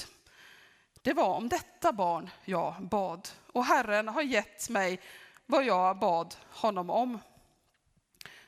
Det 1.02 1.14
var 1.14 1.36
om 1.36 1.50
detta 1.50 1.92
barn 1.92 2.30
jag 2.46 2.76
bad 2.82 3.30
och 3.54 3.66
Herren 3.66 4.08
har 4.08 4.22
gett 4.22 4.70
mig 4.70 5.02
vad 5.46 5.66
jag 5.66 6.00
bad 6.00 6.36
honom 6.50 6.90
om. 6.90 7.20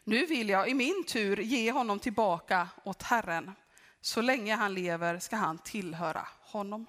Nu 0.07 0.25
vill 0.25 0.49
jag 0.49 0.69
i 0.69 0.73
min 0.73 1.03
tur 1.07 1.37
ge 1.37 1.71
honom 1.71 1.99
tillbaka 1.99 2.67
åt 2.83 3.03
Herren. 3.03 3.51
Så 4.01 4.21
länge 4.21 4.55
han 4.55 4.73
lever 4.73 5.19
ska 5.19 5.35
han 5.35 5.57
tillhöra 5.57 6.27
honom. 6.41 6.85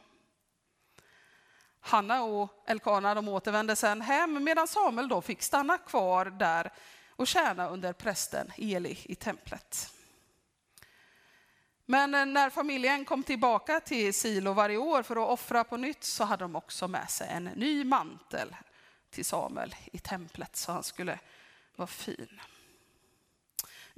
Hanna 1.80 2.22
och 2.22 2.64
Elkana 2.66 3.14
de 3.14 3.28
återvände 3.28 3.76
sen 3.76 4.00
hem 4.00 4.44
medan 4.44 4.68
Samuel 4.68 5.08
då 5.08 5.22
fick 5.22 5.42
stanna 5.42 5.78
kvar 5.78 6.24
där 6.24 6.72
och 7.10 7.26
tjäna 7.26 7.68
under 7.68 7.92
prästen 7.92 8.52
Eli 8.56 8.98
i 9.04 9.14
templet. 9.14 9.92
Men 11.84 12.10
när 12.10 12.50
familjen 12.50 13.04
kom 13.04 13.22
tillbaka 13.22 13.80
till 13.80 14.14
Silo 14.14 14.52
varje 14.52 14.76
år 14.76 15.02
för 15.02 15.16
att 15.16 15.28
offra 15.28 15.64
på 15.64 15.76
nytt 15.76 16.04
så 16.04 16.24
hade 16.24 16.44
de 16.44 16.56
också 16.56 16.88
med 16.88 17.10
sig 17.10 17.28
en 17.30 17.44
ny 17.44 17.84
mantel 17.84 18.56
till 19.10 19.24
Samuel 19.24 19.74
i 19.92 19.98
templet 19.98 20.56
så 20.56 20.72
han 20.72 20.82
skulle 20.82 21.18
vara 21.76 21.86
fin. 21.86 22.40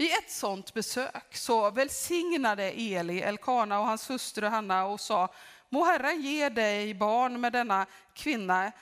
Vid 0.00 0.10
ett 0.10 0.30
sådant 0.30 0.74
besök 0.74 1.36
så 1.36 1.70
välsignade 1.70 2.70
Eli 2.70 3.20
Elkana 3.20 3.80
och 3.80 3.86
hans 3.86 4.10
hustru 4.10 4.46
Hanna 4.46 4.84
och 4.84 5.00
sa 5.00 5.34
Må 5.68 5.84
Herren 5.84 6.22
ge 6.22 6.48
dig 6.48 6.94
barn 6.94 7.40
med 7.40 7.52
denna 7.52 7.86
kvinna 8.14 8.72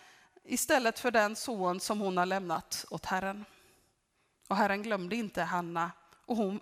istället 0.45 0.99
för 0.99 1.11
den 1.11 1.37
son 1.37 1.81
som 1.81 2.01
hon 2.01 2.17
har 2.17 2.27
lämnat 2.27 2.85
åt 2.91 3.07
Herren. 3.07 3.45
Och 4.49 4.57
Herren 4.57 4.83
glömde 4.83 5.17
inte 5.17 5.43
Hanna 5.43 5.91
och 6.27 6.37
hon 6.37 6.61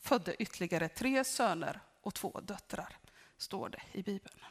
födde 0.00 0.42
ytterligare 0.42 0.88
tre 0.88 1.24
söner 1.24 1.80
och 2.02 2.14
två 2.14 2.40
döttrar, 2.42 2.96
står 3.38 3.68
det 3.68 3.82
i 3.92 4.02
Bibeln. 4.02 4.44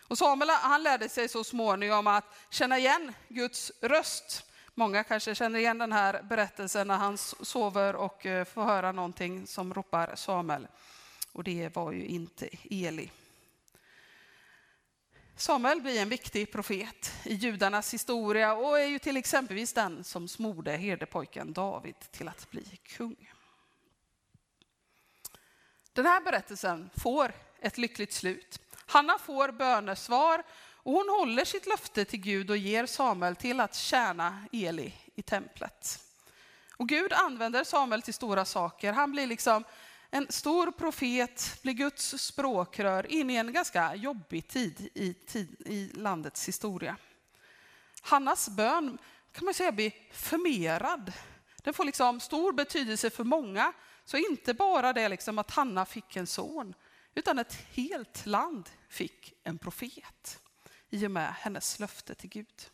Och 0.00 0.18
Samuel 0.18 0.50
han 0.50 0.82
lärde 0.82 1.08
sig 1.08 1.28
så 1.28 1.44
småningom 1.44 2.06
att 2.06 2.24
känna 2.50 2.78
igen 2.78 3.14
Guds 3.28 3.72
röst. 3.80 4.51
Många 4.74 5.04
kanske 5.04 5.34
känner 5.34 5.58
igen 5.58 5.78
den 5.78 5.92
här 5.92 6.22
berättelsen 6.22 6.88
när 6.88 6.96
han 6.96 7.18
sover 7.18 7.96
och 7.96 8.26
eh, 8.26 8.44
får 8.44 8.62
höra 8.62 8.92
någonting 8.92 9.46
som 9.46 9.74
ropar 9.74 10.16
Samuel. 10.16 10.66
Och 11.32 11.44
det 11.44 11.76
var 11.76 11.92
ju 11.92 12.06
inte 12.06 12.48
Eli. 12.70 13.10
Samuel 15.36 15.80
blir 15.80 16.02
en 16.02 16.08
viktig 16.08 16.52
profet 16.52 17.12
i 17.24 17.34
judarnas 17.34 17.94
historia 17.94 18.54
och 18.54 18.80
är 18.80 18.86
ju 18.86 18.98
till 18.98 19.16
exempelvis 19.16 19.72
den 19.72 20.04
som 20.04 20.28
smorde 20.28 20.76
herdepojken 20.76 21.52
David 21.52 21.94
till 22.10 22.28
att 22.28 22.50
bli 22.50 22.64
kung. 22.82 23.32
Den 25.92 26.06
här 26.06 26.20
berättelsen 26.20 26.90
får 26.96 27.32
ett 27.60 27.78
lyckligt 27.78 28.12
slut. 28.12 28.60
Hanna 28.86 29.18
får 29.18 29.52
bönesvar 29.52 30.42
och 30.82 30.92
hon 30.92 31.08
håller 31.08 31.44
sitt 31.44 31.66
löfte 31.66 32.04
till 32.04 32.20
Gud 32.20 32.50
och 32.50 32.56
ger 32.56 32.86
Samuel 32.86 33.36
till 33.36 33.60
att 33.60 33.74
tjäna 33.74 34.44
Eli 34.52 34.94
i 35.14 35.22
templet. 35.22 35.98
Och 36.76 36.88
Gud 36.88 37.12
använder 37.12 37.64
Samuel 37.64 38.02
till 38.02 38.14
stora 38.14 38.44
saker. 38.44 38.92
Han 38.92 39.12
blir 39.12 39.26
liksom 39.26 39.64
en 40.10 40.26
stor 40.28 40.70
profet, 40.70 41.58
blir 41.62 41.72
Guds 41.72 42.22
språkrör 42.22 43.12
in 43.12 43.30
i 43.30 43.34
en 43.34 43.52
ganska 43.52 43.94
jobbig 43.94 44.48
tid 44.48 44.90
i, 44.94 45.14
tid, 45.14 45.56
i 45.66 45.90
landets 45.94 46.48
historia. 46.48 46.96
Hannas 48.02 48.48
bön 48.48 48.98
kan 49.32 49.44
man 49.44 49.54
säga 49.54 49.72
blir 49.72 49.92
förmerad. 50.12 51.12
Den 51.56 51.74
får 51.74 51.84
liksom 51.84 52.20
stor 52.20 52.52
betydelse 52.52 53.10
för 53.10 53.24
många. 53.24 53.72
Så 54.04 54.16
inte 54.16 54.54
bara 54.54 54.92
det 54.92 55.08
liksom 55.08 55.38
att 55.38 55.50
Hanna 55.50 55.86
fick 55.86 56.16
en 56.16 56.26
son, 56.26 56.74
utan 57.14 57.38
ett 57.38 57.54
helt 57.72 58.26
land 58.26 58.70
fick 58.88 59.34
en 59.44 59.58
profet 59.58 60.41
i 60.92 61.06
och 61.06 61.10
med 61.10 61.34
hennes 61.34 61.78
löfte 61.78 62.14
till 62.14 62.30
Gud. 62.30 62.70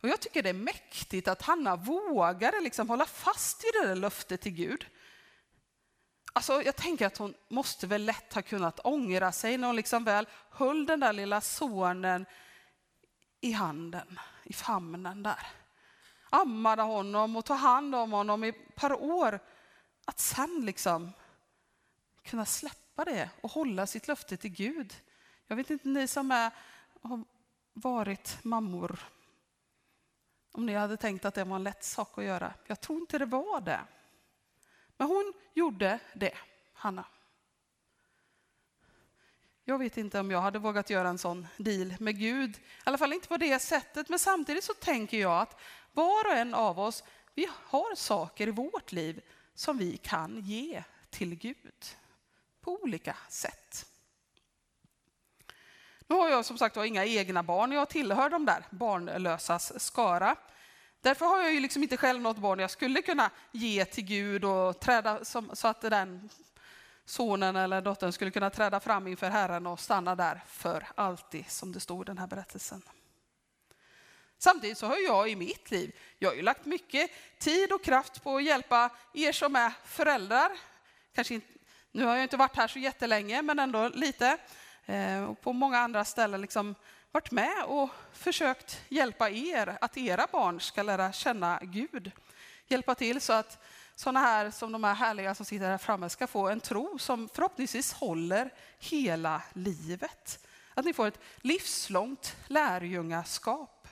Och 0.00 0.08
jag 0.08 0.20
tycker 0.20 0.42
det 0.42 0.48
är 0.48 0.54
mäktigt 0.54 1.28
att 1.28 1.42
Hanna 1.42 1.76
vågade 1.76 2.60
liksom 2.60 2.88
hålla 2.88 3.06
fast 3.06 3.64
vid 3.64 3.72
det 3.72 3.88
där 3.88 3.96
löftet 3.96 4.40
till 4.40 4.52
Gud. 4.52 4.86
Alltså, 6.32 6.62
jag 6.62 6.76
tänker 6.76 7.06
att 7.06 7.16
hon 7.16 7.34
måste 7.48 7.86
väl 7.86 8.04
lätt 8.04 8.34
ha 8.34 8.42
kunnat 8.42 8.80
ångra 8.80 9.32
sig 9.32 9.58
när 9.58 9.66
hon 9.66 9.76
liksom 9.76 10.04
väl 10.04 10.28
höll 10.50 10.86
den 10.86 11.00
där 11.00 11.12
lilla 11.12 11.40
sonen 11.40 12.26
i 13.40 13.52
handen, 13.52 14.20
i 14.44 14.52
famnen 14.52 15.22
där. 15.22 15.46
Ammade 16.30 16.82
honom 16.82 17.36
och 17.36 17.44
tog 17.44 17.56
hand 17.56 17.94
om 17.94 18.12
honom 18.12 18.44
i 18.44 18.48
ett 18.48 18.74
par 18.74 18.92
år. 18.92 19.40
Att 20.04 20.18
sen 20.18 20.62
liksom 20.64 21.12
kunna 22.22 22.46
släppa 22.46 23.04
det 23.04 23.30
och 23.40 23.50
hålla 23.50 23.86
sitt 23.86 24.08
löfte 24.08 24.36
till 24.36 24.50
Gud. 24.52 24.94
Jag 25.46 25.56
vet 25.56 25.70
inte 25.70 25.88
ni 25.88 26.08
som 26.08 26.30
är, 26.30 26.50
har 27.02 27.24
varit 27.72 28.44
mammor, 28.44 28.98
om 30.52 30.66
ni 30.66 30.74
hade 30.74 30.96
tänkt 30.96 31.24
att 31.24 31.34
det 31.34 31.44
var 31.44 31.56
en 31.56 31.64
lätt 31.64 31.84
sak 31.84 32.18
att 32.18 32.24
göra. 32.24 32.54
Jag 32.66 32.80
tror 32.80 32.98
inte 33.00 33.18
det 33.18 33.26
var 33.26 33.60
det. 33.60 33.80
Men 34.96 35.08
hon 35.08 35.32
gjorde 35.54 35.98
det, 36.14 36.34
Hanna. 36.72 37.04
Jag 39.64 39.78
vet 39.78 39.96
inte 39.96 40.20
om 40.20 40.30
jag 40.30 40.40
hade 40.40 40.58
vågat 40.58 40.90
göra 40.90 41.08
en 41.08 41.18
sån 41.18 41.46
deal 41.56 41.94
med 42.00 42.18
Gud. 42.18 42.56
I 42.56 42.60
alla 42.84 42.98
fall 42.98 43.12
inte 43.12 43.28
på 43.28 43.36
det 43.36 43.58
sättet. 43.58 44.08
Men 44.08 44.18
samtidigt 44.18 44.64
så 44.64 44.74
tänker 44.74 45.18
jag 45.18 45.40
att 45.40 45.60
var 45.92 46.26
och 46.26 46.32
en 46.32 46.54
av 46.54 46.78
oss, 46.78 47.04
vi 47.34 47.48
har 47.52 47.94
saker 47.94 48.48
i 48.48 48.50
vårt 48.50 48.92
liv 48.92 49.20
som 49.54 49.78
vi 49.78 49.96
kan 49.96 50.40
ge 50.40 50.84
till 51.10 51.34
Gud 51.34 51.96
på 52.60 52.82
olika 52.82 53.16
sätt. 53.28 53.86
Nu 56.06 56.16
har 56.16 56.28
jag 56.28 56.44
som 56.44 56.58
sagt 56.58 56.76
inga 56.76 57.04
egna 57.04 57.42
barn, 57.42 57.72
jag 57.72 57.88
tillhör 57.88 58.30
de 58.30 58.46
där 58.46 58.64
barnlösas 58.70 59.84
skara. 59.84 60.36
Därför 61.00 61.26
har 61.26 61.42
jag 61.42 61.52
ju 61.52 61.60
liksom 61.60 61.82
inte 61.82 61.96
själv 61.96 62.20
något 62.20 62.38
barn 62.38 62.58
jag 62.58 62.70
skulle 62.70 63.02
kunna 63.02 63.30
ge 63.52 63.84
till 63.84 64.04
Gud 64.04 64.44
och 64.44 64.80
träda 64.80 65.24
som, 65.24 65.50
så 65.52 65.68
att 65.68 65.80
den 65.80 66.28
sonen 67.04 67.56
eller 67.56 67.80
dottern 67.80 68.12
skulle 68.12 68.30
kunna 68.30 68.50
träda 68.50 68.80
fram 68.80 69.06
inför 69.06 69.30
Herren 69.30 69.66
och 69.66 69.80
stanna 69.80 70.14
där 70.14 70.44
för 70.46 70.86
alltid, 70.94 71.50
som 71.50 71.72
det 71.72 71.80
stod 71.80 72.02
i 72.02 72.04
den 72.04 72.18
här 72.18 72.26
berättelsen. 72.26 72.82
Samtidigt 74.38 74.78
så 74.78 74.86
har 74.86 74.96
jag 74.96 75.28
i 75.28 75.36
mitt 75.36 75.70
liv, 75.70 75.96
jag 76.18 76.28
har 76.28 76.36
ju 76.36 76.42
lagt 76.42 76.64
mycket 76.64 77.10
tid 77.38 77.72
och 77.72 77.84
kraft 77.84 78.22
på 78.22 78.36
att 78.36 78.44
hjälpa 78.44 78.90
er 79.12 79.32
som 79.32 79.56
är 79.56 79.72
föräldrar. 79.84 80.50
Kanske 81.14 81.34
inte, 81.34 81.46
nu 81.92 82.04
har 82.04 82.14
jag 82.14 82.22
inte 82.22 82.36
varit 82.36 82.56
här 82.56 82.68
så 82.68 82.78
jättelänge, 82.78 83.42
men 83.42 83.58
ändå 83.58 83.88
lite. 83.88 84.38
Eh, 84.86 85.24
och 85.24 85.40
på 85.40 85.52
många 85.52 85.78
andra 85.78 86.04
ställen 86.04 86.40
liksom 86.40 86.74
varit 87.12 87.30
med 87.30 87.64
och 87.66 87.90
försökt 88.12 88.80
hjälpa 88.88 89.30
er 89.30 89.78
att 89.80 89.96
era 89.96 90.26
barn 90.32 90.60
ska 90.60 90.82
lära 90.82 91.12
känna 91.12 91.60
Gud. 91.62 92.12
Hjälpa 92.68 92.94
till 92.94 93.20
så 93.20 93.32
att 93.32 93.58
sådana 93.94 94.20
här 94.20 94.50
som 94.50 94.72
de 94.72 94.84
här 94.84 94.94
härliga 94.94 95.34
som 95.34 95.46
sitter 95.46 95.70
här 95.70 95.78
framme 95.78 96.08
ska 96.08 96.26
få 96.26 96.48
en 96.48 96.60
tro 96.60 96.98
som 96.98 97.28
förhoppningsvis 97.28 97.92
håller 97.92 98.50
hela 98.78 99.42
livet. 99.52 100.46
Att 100.74 100.84
ni 100.84 100.92
får 100.92 101.06
ett 101.06 101.20
livslångt 101.36 102.36
lärjungaskap. 102.46 103.88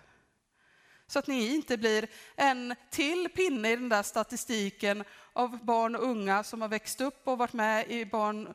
Så 1.06 1.18
att 1.18 1.26
ni 1.26 1.54
inte 1.54 1.76
blir 1.76 2.08
en 2.36 2.74
till 2.90 3.28
pinne 3.28 3.70
i 3.70 3.76
den 3.76 3.88
där 3.88 4.02
statistiken 4.02 5.04
av 5.32 5.64
barn 5.64 5.96
och 5.96 6.02
unga 6.02 6.44
som 6.44 6.60
har 6.60 6.68
växt 6.68 7.00
upp 7.00 7.28
och 7.28 7.38
varit 7.38 7.52
med 7.52 7.90
i 7.90 8.06
barn 8.06 8.54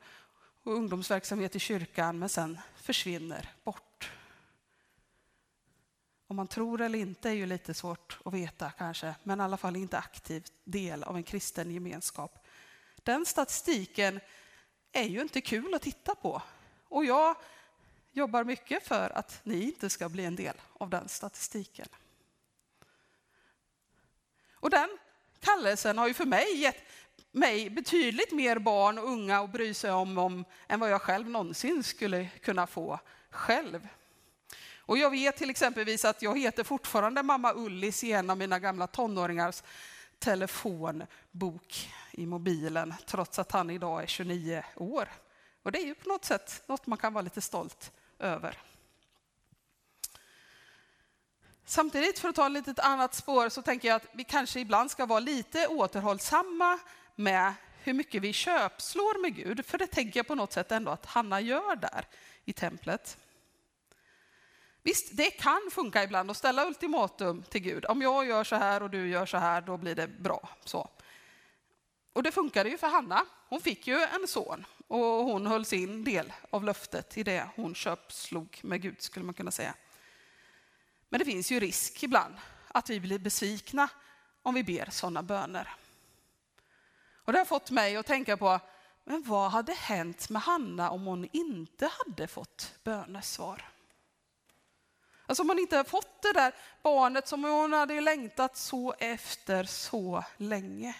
och 0.64 0.74
ungdomsverksamhet 0.74 1.56
i 1.56 1.60
kyrkan 1.60 2.20
men 2.20 2.30
sen 2.30 2.60
försvinner 2.76 3.50
bort. 3.64 4.12
Om 6.28 6.36
man 6.36 6.48
tror 6.48 6.82
eller 6.82 7.00
inte 7.00 7.30
är 7.30 7.34
ju 7.34 7.46
lite 7.46 7.74
svårt 7.74 8.20
att 8.26 8.34
veta 8.34 8.72
kanske, 8.72 9.16
men 9.24 9.40
i 9.40 9.44
alla 9.44 9.58
fall 9.58 9.76
inte 9.76 9.98
aktiv 9.98 10.46
del 10.64 11.04
av 11.04 11.16
en 11.16 11.24
kristen 11.24 11.72
gemenskap. 11.72 12.46
Den 12.96 13.26
statistiken 13.26 14.20
är 14.92 15.04
ju 15.04 15.22
inte 15.22 15.42
kul 15.42 15.74
att 15.74 15.82
titta 15.82 16.16
på. 16.16 16.42
Och 16.88 17.06
jag 17.06 17.36
jobbar 18.12 18.44
mycket 18.44 18.88
för 18.88 19.10
att 19.10 19.40
ni 19.44 19.64
inte 19.64 19.90
ska 19.90 20.10
bli 20.10 20.26
en 20.26 20.36
del 20.36 20.56
av 20.74 20.90
den 20.90 21.10
statistiken. 21.10 21.88
Och 24.54 24.70
den 24.70 24.98
kallelsen 25.40 25.98
har 25.98 26.08
ju 26.08 26.14
för 26.14 26.26
mig 26.26 26.58
gett 26.58 26.84
mig 27.32 27.70
betydligt 27.70 28.32
mer 28.32 28.60
barn 28.60 28.98
och 28.98 29.10
unga 29.10 29.40
att 29.40 29.52
bry 29.52 29.74
sig 29.74 29.92
om, 29.92 30.18
om 30.18 30.46
än 30.68 30.80
vad 30.80 30.90
jag 30.90 31.02
själv 31.02 31.30
någonsin 31.30 31.84
skulle 31.84 32.30
kunna 32.42 32.68
få 32.68 33.00
själv. 33.30 33.88
Och 34.78 34.98
jag 34.98 35.10
vet 35.10 35.38
till 35.38 35.50
exempelvis 35.50 36.06
att 36.06 36.22
jag 36.22 36.40
heter 36.40 36.64
fortfarande 36.64 37.24
mamma 37.24 37.54
Ullis 37.56 38.04
i 38.04 38.12
en 38.12 38.30
av 38.30 38.38
mina 38.38 38.60
gamla 38.60 38.88
tonåringars 38.88 39.64
telefonbok 40.20 41.90
i 42.12 42.26
mobilen, 42.26 42.94
trots 43.06 43.40
att 43.40 43.52
han 43.52 43.70
idag 43.70 44.04
är 44.04 44.08
29 44.08 44.64
år. 44.76 45.10
Och 45.64 45.72
det 45.72 45.80
är 45.80 45.86
ju 45.86 45.96
på 45.96 46.10
något 46.10 46.26
sätt 46.26 46.64
något 46.68 46.88
man 46.88 46.98
kan 46.98 47.14
vara 47.14 47.22
lite 47.22 47.42
stolt 47.42 47.92
över. 48.20 48.58
Samtidigt, 51.66 52.20
för 52.20 52.30
att 52.30 52.36
ta 52.36 52.46
ett 52.46 52.52
litet 52.52 52.80
annat 52.80 53.14
spår, 53.14 53.50
så 53.50 53.62
tänker 53.62 53.88
jag 53.88 53.96
att 53.96 54.08
vi 54.12 54.24
kanske 54.24 54.60
ibland 54.60 54.92
ska 54.92 55.06
vara 55.06 55.20
lite 55.20 55.68
återhållsamma 55.68 56.80
med 57.20 57.54
hur 57.84 57.94
mycket 57.94 58.22
vi 58.22 58.34
köpslår 58.34 59.22
med 59.22 59.36
Gud. 59.36 59.66
För 59.66 59.78
det 59.78 59.88
tänker 59.88 60.20
jag 60.20 60.28
på 60.28 60.36
något 60.36 60.54
sätt 60.54 60.72
ändå 60.72 60.92
att 60.92 61.06
Hanna 61.06 61.42
gör 61.42 61.76
där 61.76 62.06
i 62.46 62.54
templet. 62.54 63.18
Visst, 64.84 65.18
det 65.18 65.32
kan 65.32 65.70
funka 65.72 66.04
ibland 66.04 66.32
att 66.32 66.38
ställa 66.38 66.66
ultimatum 66.66 67.44
till 67.44 67.62
Gud. 67.62 67.86
Om 67.86 68.02
jag 68.02 68.28
gör 68.28 68.44
så 68.44 68.56
här 68.56 68.84
och 68.84 68.90
du 68.90 69.10
gör 69.10 69.26
så 69.26 69.38
här, 69.38 69.62
då 69.62 69.78
blir 69.78 69.96
det 69.96 70.08
bra. 70.08 70.50
Så. 70.66 70.90
Och 72.14 72.24
det 72.24 72.32
funkade 72.32 72.70
ju 72.70 72.78
för 72.78 72.88
Hanna. 72.88 73.26
Hon 73.50 73.62
fick 73.62 73.88
ju 73.88 73.98
en 74.00 74.28
son 74.28 74.66
och 74.88 75.00
hon 75.00 75.48
höll 75.48 75.66
sin 75.66 76.04
del 76.04 76.34
av 76.50 76.64
löftet 76.64 77.18
i 77.18 77.24
det 77.24 77.50
hon 77.56 77.76
köpslog 77.76 78.60
med 78.64 78.82
Gud, 78.82 79.02
skulle 79.02 79.26
man 79.26 79.34
kunna 79.34 79.52
säga. 79.52 79.74
Men 81.10 81.20
det 81.20 81.26
finns 81.26 81.52
ju 81.52 81.60
risk 81.60 82.04
ibland 82.04 82.36
att 82.68 82.90
vi 82.90 83.00
blir 83.00 83.20
besvikna 83.20 83.90
om 84.42 84.54
vi 84.54 84.64
ber 84.64 84.90
sådana 84.92 85.24
böner. 85.24 85.76
Och 87.30 87.34
det 87.34 87.40
har 87.40 87.46
fått 87.46 87.72
mig 87.72 87.96
att 87.96 88.06
tänka 88.06 88.38
på, 88.38 88.60
men 89.04 89.24
vad 89.24 89.52
hade 89.52 89.74
hänt 89.74 90.30
med 90.30 90.42
Hanna 90.42 90.90
om 90.90 91.06
hon 91.06 91.30
inte 91.32 91.92
hade 91.98 92.28
fått 92.28 92.74
bönesvar? 92.84 93.70
Alltså 95.26 95.44
om 95.44 95.50
hon 95.50 95.60
inte 95.60 95.78
hade 95.78 95.90
fått 95.90 96.22
det 96.22 96.34
där 96.34 96.56
barnet 96.82 97.28
som 97.28 97.44
hon 97.44 97.74
hade 97.74 98.02
längtat 98.02 98.58
så 98.58 98.94
efter 99.00 99.64
så 99.64 100.24
länge. 100.38 100.96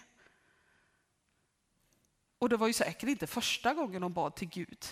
Och 2.40 2.50
det 2.50 2.58
var 2.58 2.68
ju 2.68 2.74
säkert 2.74 3.10
inte 3.10 3.28
första 3.28 3.74
gången 3.74 4.04
hon 4.04 4.14
bad 4.14 4.36
till 4.36 4.50
Gud 4.50 4.86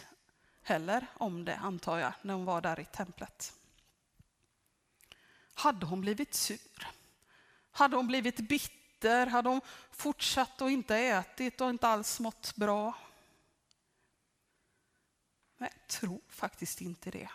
heller 0.61 1.05
om 1.13 1.45
det, 1.45 1.55
antar 1.55 1.97
jag, 1.97 2.13
när 2.21 2.33
hon 2.33 2.45
var 2.45 2.61
där 2.61 2.79
i 2.79 2.85
templet. 2.85 3.53
Hade 5.53 5.85
hon 5.85 6.01
blivit 6.01 6.33
sur? 6.33 6.87
Hade 7.71 7.95
hon 7.95 8.07
blivit 8.07 8.37
bitter? 8.37 8.76
Hade 9.03 9.49
hon 9.49 9.61
fortsatt 9.91 10.61
och 10.61 10.71
inte 10.71 10.95
ätit 10.95 11.61
och 11.61 11.69
inte 11.69 11.87
alls 11.87 12.19
mått 12.19 12.55
bra? 12.55 12.93
Nej, 15.57 15.71
jag 15.73 15.87
tror 15.87 16.21
faktiskt 16.29 16.81
inte 16.81 17.11
det. 17.11 17.29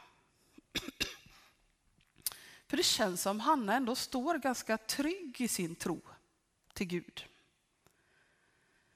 För 2.67 2.77
det 2.77 2.83
känns 2.83 3.23
som 3.23 3.41
Hanna 3.41 3.75
ändå 3.75 3.95
står 3.95 4.39
ganska 4.39 4.79
trygg 4.79 5.41
i 5.41 5.49
sin 5.49 5.75
tro 5.75 6.01
till 6.73 6.87
Gud. 6.87 7.25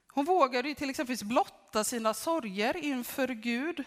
Hon 0.07 0.25
vågade 0.25 0.69
ju 0.69 0.75
till 0.75 0.89
exempel 0.89 1.17
blotta 1.21 1.83
sina 1.83 2.13
sorger 2.13 2.77
inför 2.77 3.27
Gud. 3.27 3.83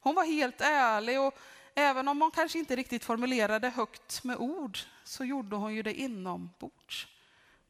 Hon 0.00 0.14
var 0.14 0.24
helt 0.24 0.60
ärlig 0.60 1.20
och 1.20 1.38
även 1.74 2.08
om 2.08 2.20
hon 2.20 2.30
kanske 2.30 2.58
inte 2.58 2.76
riktigt 2.76 3.04
formulerade 3.04 3.68
högt 3.68 4.24
med 4.24 4.36
ord 4.36 4.78
så 5.04 5.24
gjorde 5.24 5.56
hon 5.56 5.74
ju 5.74 5.82
det 5.82 5.94
inombords 5.94 7.13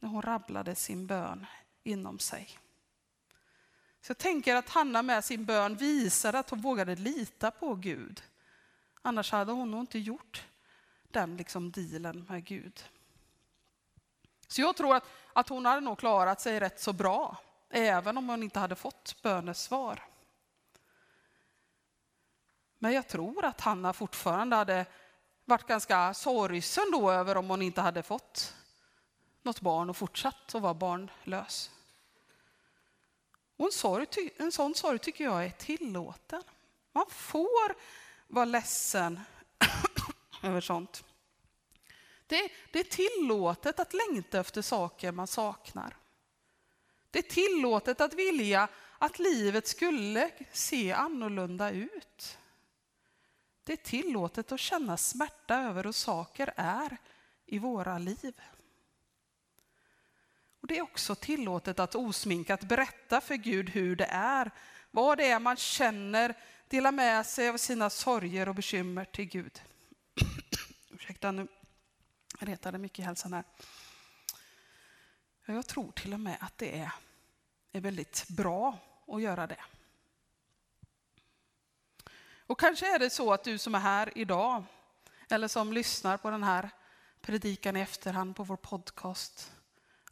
när 0.04 0.10
hon 0.10 0.22
rabblade 0.22 0.74
sin 0.74 1.06
bön 1.06 1.46
inom 1.82 2.18
sig. 2.18 2.58
Så 4.00 4.10
jag 4.10 4.18
tänker 4.18 4.56
att 4.56 4.68
Hanna 4.68 5.02
med 5.02 5.24
sin 5.24 5.44
bön 5.44 5.76
visade 5.76 6.38
att 6.38 6.50
hon 6.50 6.60
vågade 6.60 6.96
lita 6.96 7.50
på 7.50 7.74
Gud. 7.74 8.22
Annars 9.02 9.32
hade 9.32 9.52
hon 9.52 9.70
nog 9.70 9.80
inte 9.80 9.98
gjort 9.98 10.46
den 11.02 11.36
liksom 11.36 11.70
dealen 11.70 12.26
med 12.28 12.44
Gud. 12.44 12.84
Så 14.48 14.60
jag 14.60 14.76
tror 14.76 14.96
att, 14.96 15.04
att 15.32 15.48
hon 15.48 15.66
hade 15.66 15.80
nog 15.80 15.98
klarat 15.98 16.40
sig 16.40 16.60
rätt 16.60 16.80
så 16.80 16.92
bra, 16.92 17.36
även 17.70 18.18
om 18.18 18.28
hon 18.28 18.42
inte 18.42 18.58
hade 18.58 18.74
fått 18.74 19.22
bönesvar. 19.22 20.02
Men 22.78 22.92
jag 22.92 23.08
tror 23.08 23.44
att 23.44 23.60
Hanna 23.60 23.92
fortfarande 23.92 24.56
hade 24.56 24.86
varit 25.44 25.66
ganska 25.66 26.14
sorgsen 26.14 26.84
då 26.92 27.10
över 27.10 27.36
om 27.36 27.50
hon 27.50 27.62
inte 27.62 27.80
hade 27.80 28.02
fått 28.02 28.54
något 29.44 29.60
barn 29.60 29.90
och 29.90 29.96
fortsatt 29.96 30.54
att 30.54 30.62
vara 30.62 30.74
barnlös. 30.74 31.70
Och 33.56 33.66
en, 33.66 33.72
sorg, 33.72 34.06
en 34.36 34.52
sån 34.52 34.74
sorg 34.74 34.98
tycker 34.98 35.24
jag 35.24 35.44
är 35.44 35.50
tillåten. 35.50 36.42
Man 36.92 37.06
får 37.10 37.74
vara 38.26 38.44
ledsen 38.44 39.20
över 40.42 40.60
sånt. 40.60 41.04
Det, 42.26 42.50
det 42.72 42.80
är 42.80 42.84
tillåtet 42.84 43.80
att 43.80 43.94
längta 43.94 44.40
efter 44.40 44.62
saker 44.62 45.12
man 45.12 45.26
saknar. 45.26 45.96
Det 47.10 47.18
är 47.18 47.22
tillåtet 47.22 48.00
att 48.00 48.14
vilja 48.14 48.68
att 48.98 49.18
livet 49.18 49.68
skulle 49.68 50.30
se 50.52 50.92
annorlunda 50.92 51.70
ut. 51.70 52.38
Det 53.64 53.72
är 53.72 53.76
tillåtet 53.76 54.52
att 54.52 54.60
känna 54.60 54.96
smärta 54.96 55.54
över 55.54 55.84
hur 55.84 55.92
saker 55.92 56.52
är 56.56 56.96
i 57.46 57.58
våra 57.58 57.98
liv. 57.98 58.40
Och 60.64 60.68
Det 60.68 60.78
är 60.78 60.82
också 60.82 61.14
tillåtet 61.14 61.78
att 61.78 61.94
osminkat 61.94 62.60
berätta 62.60 63.20
för 63.20 63.34
Gud 63.34 63.70
hur 63.70 63.96
det 63.96 64.04
är, 64.10 64.50
vad 64.90 65.18
det 65.18 65.30
är 65.30 65.38
man 65.38 65.56
känner, 65.56 66.34
dela 66.68 66.92
med 66.92 67.26
sig 67.26 67.48
av 67.48 67.56
sina 67.56 67.90
sorger 67.90 68.48
och 68.48 68.54
bekymmer 68.54 69.04
till 69.04 69.24
Gud. 69.24 69.62
Ursäkta, 70.90 71.32
nu 71.32 71.48
retade 72.38 72.78
mycket 72.78 72.98
i 72.98 73.02
hälsan 73.02 73.32
här. 73.32 73.44
Jag 75.44 75.66
tror 75.66 75.92
till 75.92 76.12
och 76.12 76.20
med 76.20 76.36
att 76.40 76.58
det 76.58 76.78
är, 76.78 76.92
är 77.72 77.80
väldigt 77.80 78.28
bra 78.28 78.78
att 79.06 79.22
göra 79.22 79.46
det. 79.46 79.64
Och 82.46 82.60
kanske 82.60 82.94
är 82.94 82.98
det 82.98 83.10
så 83.10 83.32
att 83.32 83.44
du 83.44 83.58
som 83.58 83.74
är 83.74 83.80
här 83.80 84.18
idag, 84.18 84.64
eller 85.30 85.48
som 85.48 85.72
lyssnar 85.72 86.16
på 86.16 86.30
den 86.30 86.42
här 86.42 86.70
predikan 87.20 87.76
i 87.76 87.80
efterhand 87.80 88.36
på 88.36 88.44
vår 88.44 88.56
podcast, 88.56 89.53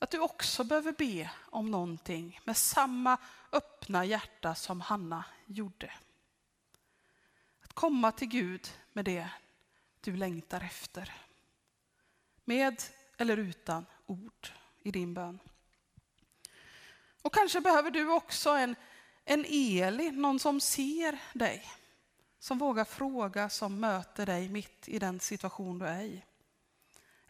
att 0.03 0.11
du 0.11 0.18
också 0.18 0.64
behöver 0.64 0.92
be 0.92 1.30
om 1.50 1.70
någonting 1.70 2.40
med 2.44 2.57
samma 2.57 3.18
öppna 3.53 4.05
hjärta 4.05 4.55
som 4.55 4.80
Hanna 4.80 5.24
gjorde. 5.46 5.92
Att 7.64 7.72
komma 7.72 8.12
till 8.12 8.28
Gud 8.28 8.68
med 8.92 9.05
det 9.05 9.28
du 10.00 10.16
längtar 10.16 10.61
efter. 10.61 11.12
Med 12.44 12.82
eller 13.16 13.36
utan 13.36 13.86
ord 14.07 14.48
i 14.82 14.90
din 14.90 15.14
bön. 15.14 15.38
Och 17.22 17.34
kanske 17.34 17.61
behöver 17.61 17.90
du 17.90 18.09
också 18.09 18.50
en, 18.50 18.76
en 19.24 19.44
Eli, 19.48 20.11
någon 20.11 20.38
som 20.38 20.61
ser 20.61 21.18
dig. 21.32 21.70
Som 22.38 22.59
vågar 22.59 22.84
fråga, 22.84 23.48
som 23.48 23.80
möter 23.80 24.26
dig 24.26 24.48
mitt 24.48 24.88
i 24.88 24.98
den 24.98 25.20
situation 25.20 25.78
du 25.78 25.86
är 25.86 26.03
i. 26.03 26.24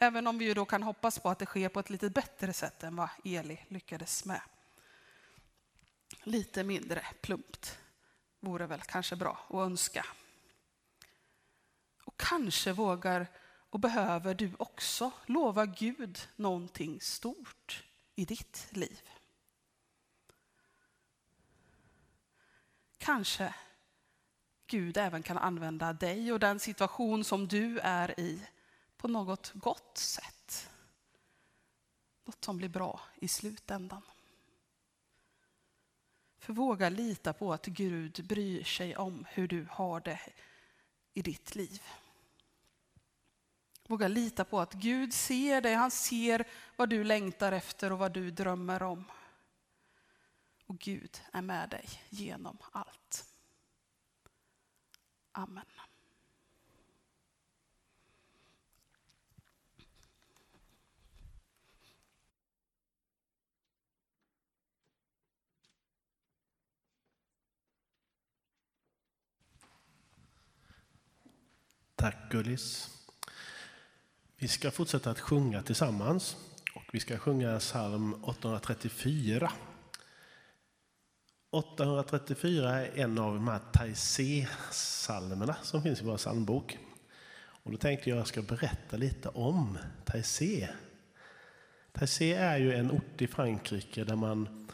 Även 0.03 0.27
om 0.27 0.39
vi 0.39 0.55
då 0.55 0.65
kan 0.65 0.83
hoppas 0.83 1.19
på 1.19 1.29
att 1.29 1.39
det 1.39 1.47
sker 1.47 1.69
på 1.69 1.81
ett 1.81 1.91
lite 1.91 2.11
bättre 2.11 2.53
sätt 2.53 2.83
än 2.83 2.97
vad 2.97 3.09
Eli 3.25 3.59
lyckades 3.69 4.25
med. 4.25 4.41
Lite 6.23 6.65
mindre 6.65 7.07
plumpt 7.21 7.79
vore 8.41 8.67
väl 8.67 8.81
kanske 8.81 9.17
bra 9.17 9.47
att 9.49 9.55
önska. 9.55 10.07
Och 12.05 12.17
kanske 12.17 12.73
vågar 12.73 13.27
och 13.71 13.81
behöver 13.81 14.35
du 14.35 14.53
också 14.59 15.11
lova 15.27 15.67
Gud 15.67 16.29
någonting 16.37 17.01
stort 17.01 17.85
i 18.15 18.25
ditt 18.25 18.67
liv. 18.71 19.01
Kanske 22.99 23.55
Gud 24.67 24.97
även 24.97 25.23
kan 25.23 25.39
använda 25.39 25.93
dig 25.93 26.33
och 26.33 26.41
den 26.41 26.61
situation 26.61 27.25
som 27.25 27.49
du 27.49 27.79
är 27.79 28.21
i 28.21 28.47
på 29.03 29.09
något 29.09 29.53
gott 29.55 29.99
sätt. 29.99 30.71
Något 32.25 32.45
som 32.45 32.57
blir 32.57 32.69
bra 32.69 33.01
i 33.15 33.29
slutändan. 33.29 34.03
För 36.39 36.53
våga 36.53 36.89
lita 36.89 37.33
på 37.33 37.53
att 37.53 37.67
Gud 37.67 38.27
bryr 38.29 38.65
sig 38.65 38.97
om 38.97 39.27
hur 39.31 39.49
du 39.49 39.67
har 39.71 40.01
det 40.01 40.21
i 41.13 41.23
ditt 41.23 41.55
liv. 41.55 41.83
Våga 43.89 44.09
lita 44.09 44.45
på 44.45 44.61
att 44.61 44.73
Gud 44.73 45.15
ser 45.15 45.61
dig, 45.61 45.75
han 45.75 45.91
ser 45.91 46.49
vad 46.77 46.89
du 46.89 47.05
längtar 47.05 47.53
efter 47.53 47.93
och 47.93 47.99
vad 47.99 48.13
du 48.13 48.31
drömmer 48.31 48.83
om. 48.83 49.05
Och 50.67 50.79
Gud 50.79 51.23
är 51.33 51.43
med 51.43 51.69
dig 51.71 51.89
genom 52.09 52.59
allt. 52.73 53.27
Amen. 55.33 55.82
Tack 72.03 72.31
Gullis. 72.31 72.91
Vi 74.39 74.49
ska 74.49 74.71
fortsätta 74.71 75.11
att 75.11 75.21
sjunga 75.21 75.63
tillsammans 75.63 76.37
och 76.75 76.83
vi 76.93 77.01
ska 77.01 77.19
sjunga 77.19 77.59
psalm 77.59 78.25
834. 78.25 79.53
834 81.51 82.81
är 82.81 82.99
en 82.99 83.19
av 83.19 83.35
de 83.35 83.49
här 83.49 83.61
Taizé-psalmerna 83.73 85.55
som 85.63 85.83
finns 85.83 86.01
i 86.01 86.05
vår 86.05 86.17
psalmbok. 86.17 86.79
Och 87.35 87.71
då 87.71 87.77
tänkte 87.77 88.11
jag 88.11 88.17
att 88.17 88.21
jag 88.21 88.27
ska 88.27 88.57
berätta 88.57 88.97
lite 88.97 89.29
om 89.29 89.79
Taizé. 90.05 90.69
Taizé 91.93 92.33
är 92.33 92.59
ju 92.59 92.75
en 92.75 92.91
ort 92.91 93.23
i 93.23 93.27
Frankrike 93.27 94.05
där 94.05 94.17
man, 94.17 94.69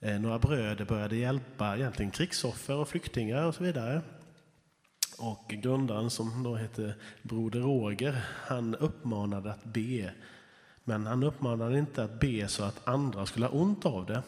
eh, 0.00 0.20
några 0.20 0.38
bröder 0.38 0.84
började 0.84 1.16
hjälpa 1.16 1.76
egentligen 1.76 2.10
krigsoffer 2.10 2.76
och 2.76 2.88
flyktingar 2.88 3.42
och 3.42 3.54
så 3.54 3.64
vidare. 3.64 4.02
Och 5.18 5.44
grundaren 5.48 6.10
som 6.10 6.42
då 6.42 6.54
hette 6.54 6.94
Broder 7.22 7.60
Roger, 7.60 8.24
han 8.46 8.74
uppmanade 8.74 9.52
att 9.52 9.64
be. 9.64 10.12
Men 10.84 11.06
han 11.06 11.22
uppmanade 11.22 11.78
inte 11.78 12.04
att 12.04 12.20
be 12.20 12.48
så 12.48 12.64
att 12.64 12.88
andra 12.88 13.26
skulle 13.26 13.46
ha 13.46 13.52
ont 13.52 13.86
av 13.86 14.06
det. 14.06 14.22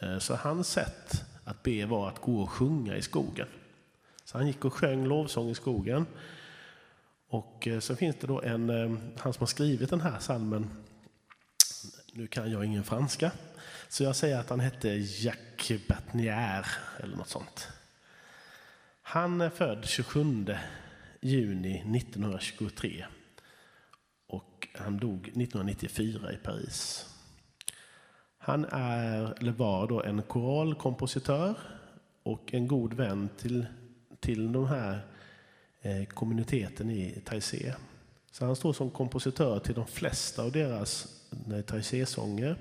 Eh, 0.00 0.18
så 0.18 0.34
hans 0.34 0.68
sätt 0.68 1.24
att 1.44 1.62
be 1.62 1.86
var 1.86 2.08
att 2.08 2.20
gå 2.20 2.40
och 2.42 2.50
sjunga 2.50 2.96
i 2.96 3.02
skogen. 3.02 3.46
Så 4.24 4.38
han 4.38 4.46
gick 4.46 4.64
och 4.64 4.74
sjöng 4.74 5.06
lovsång 5.06 5.50
i 5.50 5.54
skogen. 5.54 6.06
Och 7.28 7.68
eh, 7.68 7.80
så 7.80 7.96
finns 7.96 8.16
det 8.20 8.26
då 8.26 8.42
en, 8.42 8.70
eh, 8.70 8.98
han 9.18 9.32
som 9.32 9.40
har 9.40 9.46
skrivit 9.46 9.90
den 9.90 10.00
här 10.00 10.18
salmen, 10.18 10.70
nu 12.12 12.26
kan 12.26 12.50
jag 12.50 12.64
ingen 12.64 12.84
franska, 12.84 13.32
så 13.88 14.04
jag 14.04 14.16
säger 14.16 14.38
att 14.38 14.50
han 14.50 14.60
hette 14.60 14.88
Jacques 14.88 15.88
Batnier 15.88 16.66
eller 16.98 17.16
något 17.16 17.28
sånt. 17.28 17.68
Han 19.12 19.40
är 19.40 19.50
född 19.50 19.84
27 19.84 20.46
juni 21.20 21.96
1923 21.96 23.04
och 24.26 24.68
han 24.74 24.98
dog 24.98 25.28
1994 25.28 26.32
i 26.32 26.36
Paris. 26.36 27.06
Han 28.38 28.64
är, 28.64 29.34
eller 29.40 29.52
var 29.52 29.88
då 29.88 30.02
en 30.02 30.22
koralkompositör 30.22 31.54
och 32.22 32.54
en 32.54 32.68
god 32.68 32.94
vän 32.94 33.28
till, 33.38 33.66
till 34.20 34.52
den 34.52 34.66
här 34.66 35.06
eh, 35.80 36.04
kommuniteten 36.04 36.90
i 36.90 37.22
Taizé. 37.24 37.74
Så 38.30 38.44
han 38.44 38.56
står 38.56 38.72
som 38.72 38.90
kompositör 38.90 39.58
till 39.58 39.74
de 39.74 39.86
flesta 39.86 40.42
av 40.42 40.52
deras 40.52 41.22
eh, 41.52 41.60
Taizé-sånger. 41.60 42.56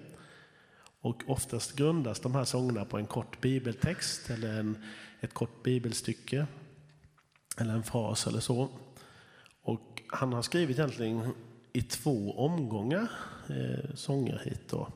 Och 1.02 1.24
oftast 1.28 1.76
grundas 1.76 2.20
de 2.20 2.36
här 2.36 2.45
sångerna 2.45 2.86
på 2.86 2.97
en 2.97 3.08
kort 3.08 3.41
bibeltext 3.41 4.30
eller 4.30 4.60
en, 4.60 4.78
ett 5.20 5.34
kort 5.34 5.64
bibelstycke 5.64 6.48
eller 7.58 7.74
en 7.74 7.84
fras 7.84 8.28
eller 8.28 8.40
så. 8.40 8.70
Och 9.62 10.02
han 10.08 10.34
har 10.34 10.42
skrivit 10.42 10.80
egentligen 10.80 11.34
i 11.74 11.82
två 11.82 12.32
omgångar 12.38 13.12
eh, 13.50 13.96
sånger 13.96 14.42
hit. 14.46 14.62
Då. 14.70 14.88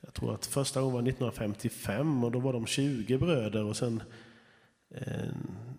Jag 0.00 0.14
tror 0.14 0.34
att 0.34 0.46
första 0.46 0.80
gången 0.80 0.94
var 0.94 1.00
1955 1.00 2.24
och 2.24 2.32
då 2.32 2.38
var 2.38 2.52
de 2.52 2.66
20 2.66 3.18
bröder 3.18 3.64
och 3.64 3.76
sen 3.76 4.02
eh, 4.94 5.28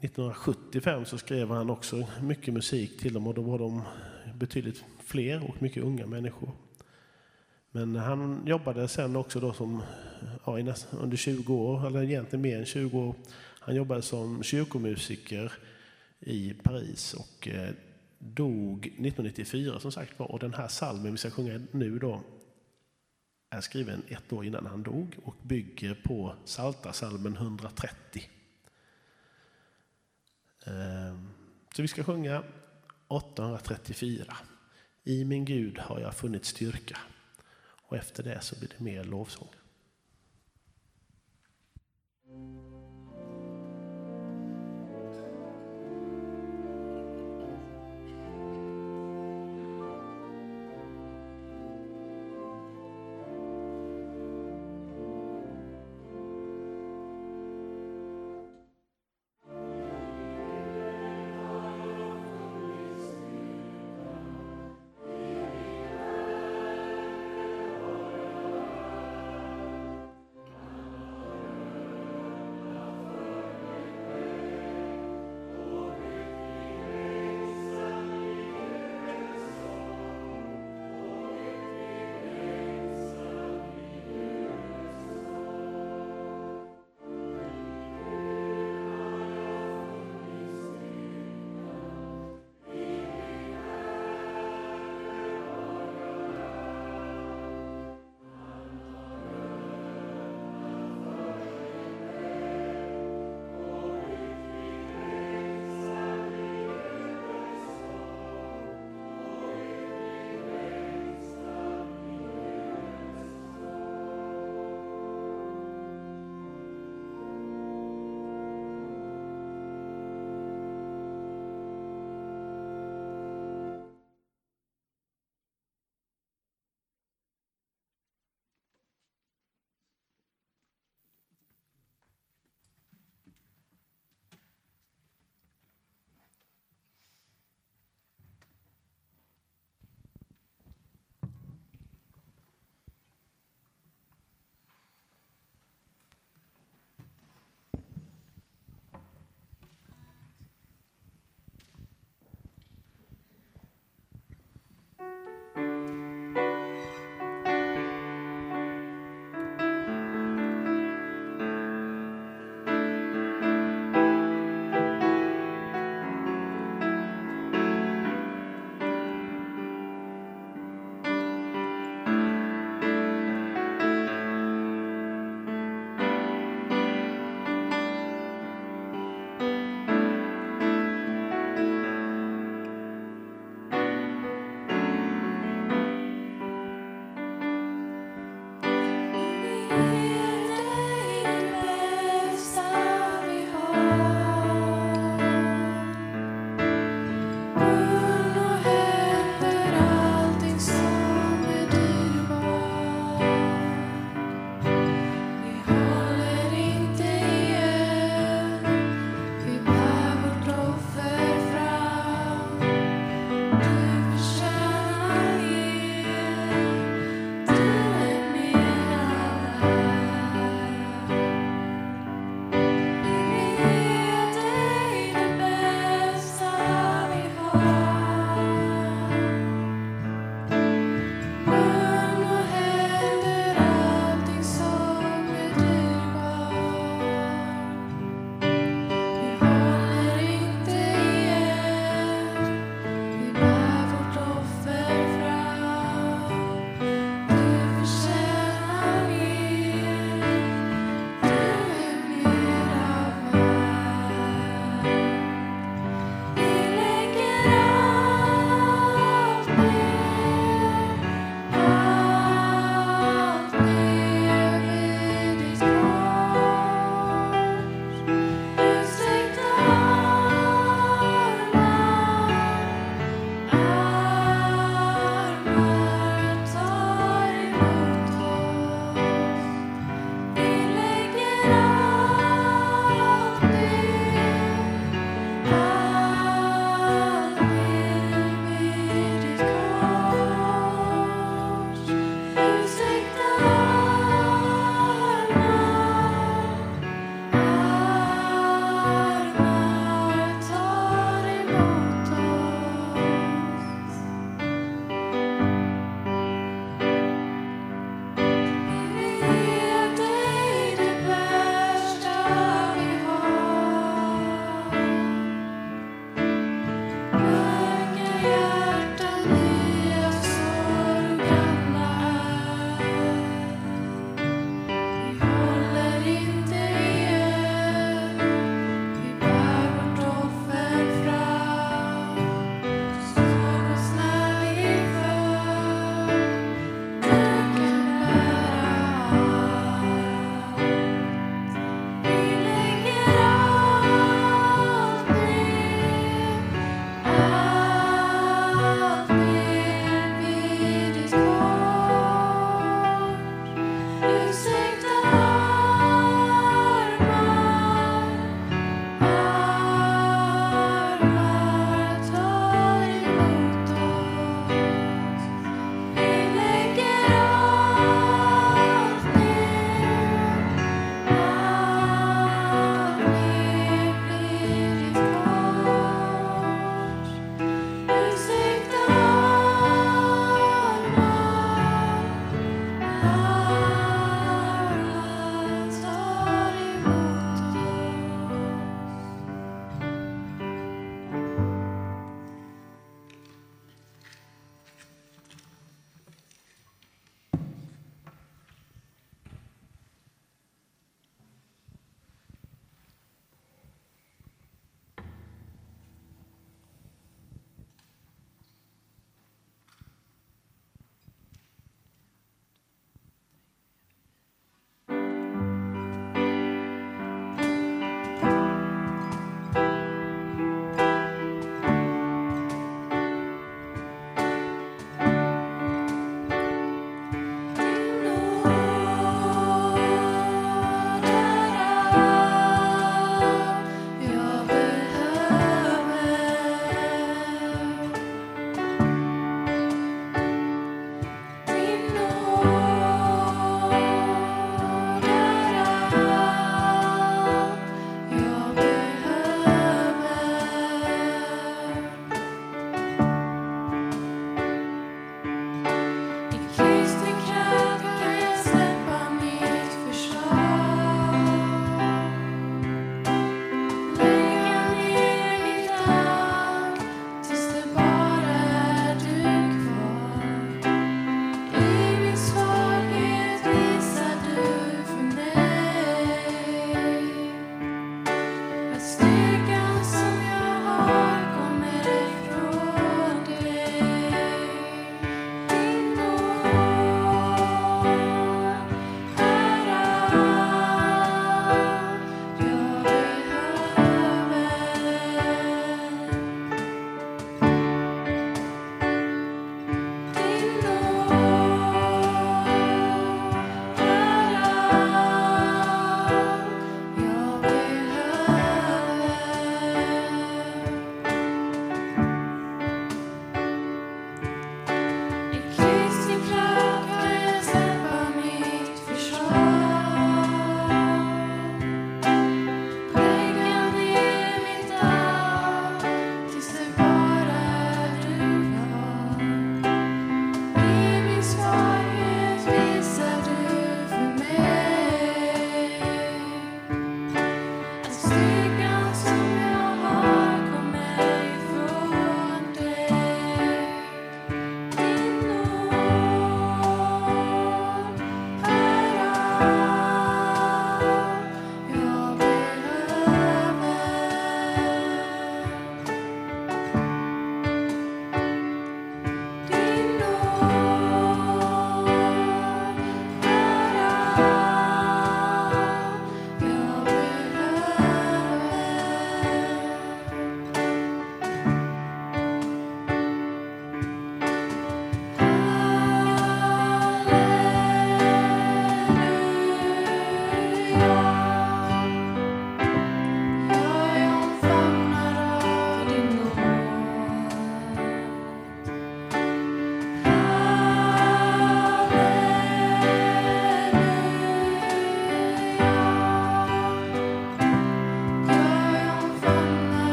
1975 0.00 1.04
så 1.04 1.18
skrev 1.18 1.50
han 1.50 1.70
också 1.70 2.06
mycket 2.22 2.54
musik 2.54 3.00
till 3.00 3.14
dem 3.14 3.26
och 3.26 3.34
då 3.34 3.42
var 3.42 3.58
de 3.58 3.82
betydligt 4.34 4.84
fler 5.04 5.50
och 5.50 5.62
mycket 5.62 5.82
unga 5.82 6.06
människor. 6.06 6.52
Men 7.76 7.96
han 7.96 8.42
jobbade 8.46 8.88
sen 8.88 9.16
också 9.16 9.40
då 9.40 9.52
som, 9.52 9.82
ja, 10.44 10.74
under 10.90 11.16
20 11.16 11.54
år, 11.54 11.86
eller 11.86 12.02
egentligen 12.02 12.42
mer 12.42 12.58
än 12.58 12.66
20 12.66 12.98
år. 12.98 13.14
Han 13.60 13.74
jobbade 13.74 14.02
som 14.02 14.42
kyrkomusiker 14.42 15.52
i 16.20 16.54
Paris 16.54 17.14
och 17.14 17.48
eh, 17.48 17.70
dog 18.18 18.86
1994 18.86 19.80
som 19.80 19.92
sagt 19.92 20.18
var. 20.18 20.32
Och 20.32 20.38
den 20.38 20.54
här 20.54 20.68
salmen 20.68 21.12
vi 21.12 21.18
ska 21.18 21.30
sjunga 21.30 21.60
nu 21.70 21.98
då 21.98 22.22
är 23.50 23.60
skriven 23.60 24.02
ett 24.08 24.32
år 24.32 24.44
innan 24.44 24.66
han 24.66 24.82
dog 24.82 25.16
och 25.24 25.36
bygger 25.42 25.94
på 25.94 26.34
Psaltarpsalmen 26.44 27.36
130. 27.36 28.22
Ehm, 30.66 31.28
så 31.74 31.82
vi 31.82 31.88
ska 31.88 32.04
sjunga 32.04 32.42
834. 33.08 34.36
I 35.04 35.24
min 35.24 35.44
Gud 35.44 35.78
har 35.78 36.00
jag 36.00 36.14
funnit 36.14 36.44
styrka. 36.44 36.98
Och 37.86 37.96
efter 37.96 38.22
det 38.22 38.40
så 38.40 38.58
blir 38.58 38.68
det 38.68 38.84
mer 38.84 39.04
lovsång. 39.04 39.48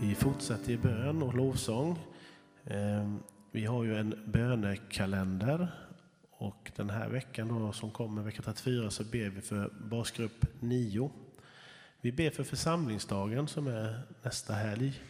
Vi 0.00 0.14
fortsätter 0.14 0.70
i 0.70 0.76
bön 0.76 1.22
och 1.22 1.34
lovsång. 1.34 1.98
Ehm, 2.64 3.22
vi 3.52 3.64
har 3.64 3.84
ju 3.84 3.96
en 3.96 4.22
bönekalender 4.26 5.68
och 6.30 6.72
den 6.76 6.90
här 6.90 7.08
veckan 7.08 7.48
då, 7.48 7.72
som 7.72 7.90
kommer, 7.90 8.22
vecka 8.22 8.42
34, 8.42 8.90
så 8.90 9.04
ber 9.04 9.28
vi 9.28 9.40
för 9.40 9.70
basgrupp 9.90 10.46
9. 10.60 11.10
Vi 12.00 12.12
ber 12.12 12.30
för 12.30 12.44
församlingsdagen 12.44 13.48
som 13.48 13.66
är 13.66 14.02
nästa 14.22 14.52
helg. 14.52 15.02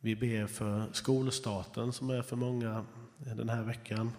Vi 0.00 0.16
ber 0.16 0.46
för 0.46 0.84
skolstarten 0.92 1.92
som 1.92 2.10
är 2.10 2.22
för 2.22 2.36
många 2.36 2.84
den 3.18 3.48
här 3.48 3.62
veckan. 3.62 4.12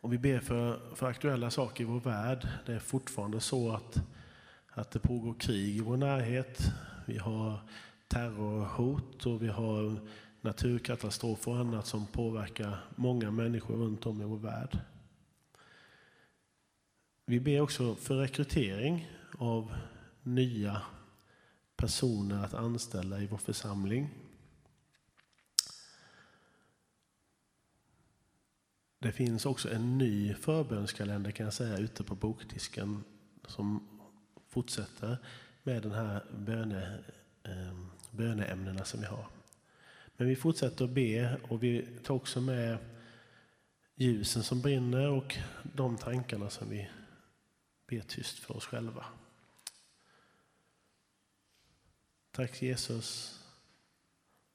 Och 0.00 0.12
vi 0.12 0.18
ber 0.18 0.40
för, 0.40 0.94
för 0.94 1.06
aktuella 1.06 1.50
saker 1.50 1.84
i 1.84 1.86
vår 1.86 2.00
värld. 2.00 2.48
Det 2.66 2.72
är 2.72 2.78
fortfarande 2.78 3.40
så 3.40 3.72
att, 3.72 4.02
att 4.68 4.90
det 4.90 4.98
pågår 4.98 5.34
krig 5.34 5.76
i 5.76 5.80
vår 5.80 5.96
närhet. 5.96 6.72
Vi 7.06 7.18
har 7.18 7.60
terrorhot 8.08 9.26
och 9.26 9.42
vi 9.42 9.48
har 9.48 10.00
naturkatastrofer 10.40 11.50
och 11.50 11.58
annat 11.58 11.86
som 11.86 12.06
påverkar 12.06 12.78
många 12.96 13.30
människor 13.30 13.76
runt 13.76 14.06
om 14.06 14.22
i 14.22 14.24
vår 14.24 14.38
värld. 14.38 14.78
Vi 17.26 17.40
ber 17.40 17.60
också 17.60 17.94
för 17.94 18.16
rekrytering 18.16 19.10
av 19.38 19.74
nya 20.22 20.82
personer 21.76 22.44
att 22.44 22.54
anställa 22.54 23.20
i 23.20 23.26
vår 23.26 23.38
församling. 23.38 24.10
Det 28.98 29.12
finns 29.12 29.46
också 29.46 29.70
en 29.70 29.98
ny 29.98 30.34
förbönskalender 30.34 31.30
kan 31.30 31.44
jag 31.44 31.52
säga 31.52 31.78
ute 31.78 32.04
på 32.04 32.14
bokdisken 32.14 33.04
som 33.46 33.88
fortsätter 34.48 35.18
med 35.62 35.82
den 35.82 35.92
här 35.92 36.24
böne, 36.38 37.04
eh, 37.42 37.78
böneämnena 38.14 38.84
som 38.84 39.00
vi 39.00 39.06
har. 39.06 39.26
Men 40.16 40.28
vi 40.28 40.36
fortsätter 40.36 40.84
att 40.84 40.90
be 40.90 41.36
och 41.48 41.62
vi 41.62 41.86
tar 42.02 42.14
också 42.14 42.40
med 42.40 42.78
ljusen 43.94 44.42
som 44.42 44.62
brinner 44.62 45.10
och 45.10 45.36
de 45.62 45.96
tankarna 45.96 46.50
som 46.50 46.70
vi 46.70 46.90
ber 47.86 48.00
tyst 48.00 48.38
för 48.38 48.56
oss 48.56 48.66
själva. 48.66 49.06
Tack 52.30 52.62
Jesus 52.62 53.40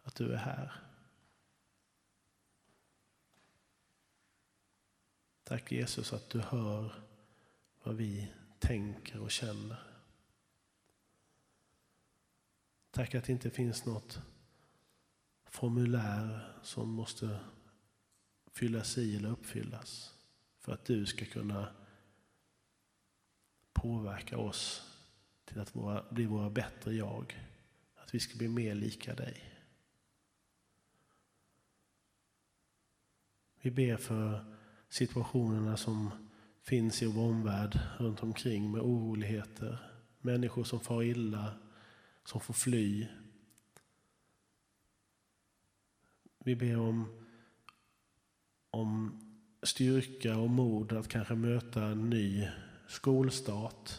att 0.04 0.16
du 0.16 0.34
är 0.34 0.38
här. 0.38 0.74
Tack 5.44 5.72
Jesus 5.72 6.14
att 6.14 6.30
du 6.30 6.40
hör 6.40 6.94
vad 7.84 7.96
vi 7.96 8.32
tänker 8.60 9.20
och 9.20 9.32
känner. 9.32 9.89
Tack 12.92 13.16
att 13.16 13.24
det 13.24 13.32
inte 13.32 13.50
finns 13.50 13.86
något 13.86 14.22
formulär 15.46 16.54
som 16.64 16.90
måste 16.90 17.40
fyllas 18.52 18.98
i 18.98 19.16
eller 19.16 19.30
uppfyllas 19.30 20.14
för 20.60 20.74
att 20.74 20.86
du 20.86 21.06
ska 21.06 21.26
kunna 21.26 21.68
påverka 23.74 24.38
oss 24.38 24.90
till 25.46 25.60
att 25.60 25.76
våra, 25.76 26.04
bli 26.12 26.26
våra 26.26 26.50
bättre 26.50 26.94
jag. 26.94 27.50
Att 27.96 28.16
vi 28.16 28.20
ska 28.20 28.38
bli 28.38 28.48
mer 28.48 28.76
lika 28.76 29.16
dig. 29.16 29.44
Vi 33.62 33.72
ber 33.72 33.98
för 33.98 34.56
situationerna 34.90 35.78
som 35.78 36.12
finns 36.62 37.02
i 37.02 37.06
vår 37.06 37.24
omvärld 37.24 37.80
runt 37.98 38.24
omkring 38.24 38.72
med 38.72 38.82
oroligheter, 38.82 39.80
människor 40.20 40.64
som 40.64 40.80
far 40.80 41.04
illa, 41.04 41.54
som 42.30 42.42
får 42.42 42.54
fly. 42.54 43.08
Vi 46.40 46.56
ber 46.56 46.80
om, 46.80 47.26
om 48.72 49.20
styrka 49.64 50.38
och 50.38 50.50
mod 50.50 50.94
att 50.94 51.08
kanske 51.08 51.36
möta 51.36 51.84
en 51.84 52.10
ny 52.10 52.48
skolstart. 52.88 53.92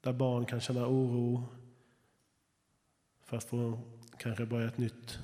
Där 0.00 0.12
barn 0.12 0.46
kan 0.46 0.60
känna 0.60 0.86
oro 0.86 1.48
för 3.24 3.36
att 3.36 3.44
få 3.44 3.80
kanske 4.18 4.46
börja 4.46 4.68
ett 4.68 4.78
nytt, 4.78 5.18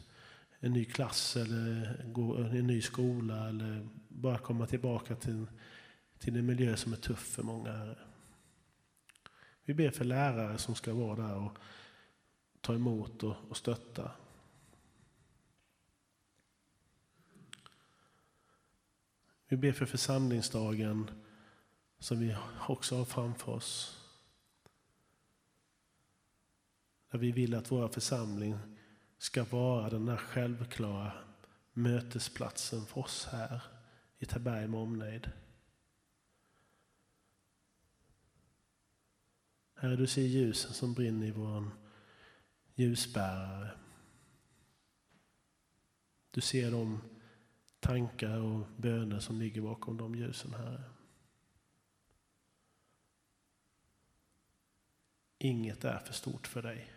en 0.61 0.73
ny 0.73 0.85
klass 0.85 1.37
eller 1.37 2.05
gå 2.13 2.37
en 2.37 2.67
ny 2.67 2.83
skola 2.83 3.49
eller 3.49 3.89
bara 4.09 4.39
komma 4.39 4.67
tillbaka 4.67 5.17
till, 5.17 5.47
till 6.19 6.37
en 6.37 6.47
miljö 6.47 6.77
som 6.77 6.93
är 6.93 6.97
tuff 6.97 7.27
för 7.27 7.43
många. 7.43 7.95
Vi 9.65 9.75
ber 9.75 9.91
för 9.91 10.05
lärare 10.05 10.59
som 10.59 10.75
ska 10.75 10.95
vara 10.95 11.17
där 11.17 11.37
och 11.37 11.59
ta 12.61 12.75
emot 12.75 13.23
och, 13.23 13.37
och 13.49 13.57
stötta. 13.57 14.11
Vi 19.49 19.57
ber 19.57 19.73
för 19.73 19.87
församlingsdagen 19.87 21.11
som 21.99 22.19
vi 22.19 22.37
också 22.69 22.97
har 22.97 23.05
framför 23.05 23.53
oss. 23.53 23.99
Där 27.11 27.19
vi 27.19 27.33
vill 27.33 27.55
att 27.55 27.71
vår 27.71 27.89
församling 27.89 28.59
ska 29.19 29.45
vara 29.45 29.91
den 29.91 30.07
där 30.07 30.17
självklara 30.17 31.13
mötesplatsen 31.73 32.87
för 32.87 33.01
oss 33.01 33.29
här 33.33 33.63
i 34.19 34.27
Taberg 34.27 34.69
med 34.69 34.81
omnejd. 34.81 35.31
Herre, 39.83 39.97
du 39.97 40.07
ser 40.07 40.23
ljusen 40.23 40.75
som 40.75 40.95
brinner 40.95 41.27
i 41.27 41.31
vår 41.31 41.71
ljusbärare. 42.75 43.71
Du 46.31 46.41
ser 46.41 46.71
de 46.71 47.01
tankar 47.81 48.39
och 48.39 48.67
böner 48.77 49.21
som 49.21 49.39
ligger 49.39 49.63
bakom 49.63 49.97
de 49.97 50.15
ljusen, 50.15 50.55
Herre. 50.55 50.83
Inget 55.39 55.85
är 55.85 55.99
för 55.99 56.13
stort 56.13 56.47
för 56.47 56.63
dig. 56.63 56.93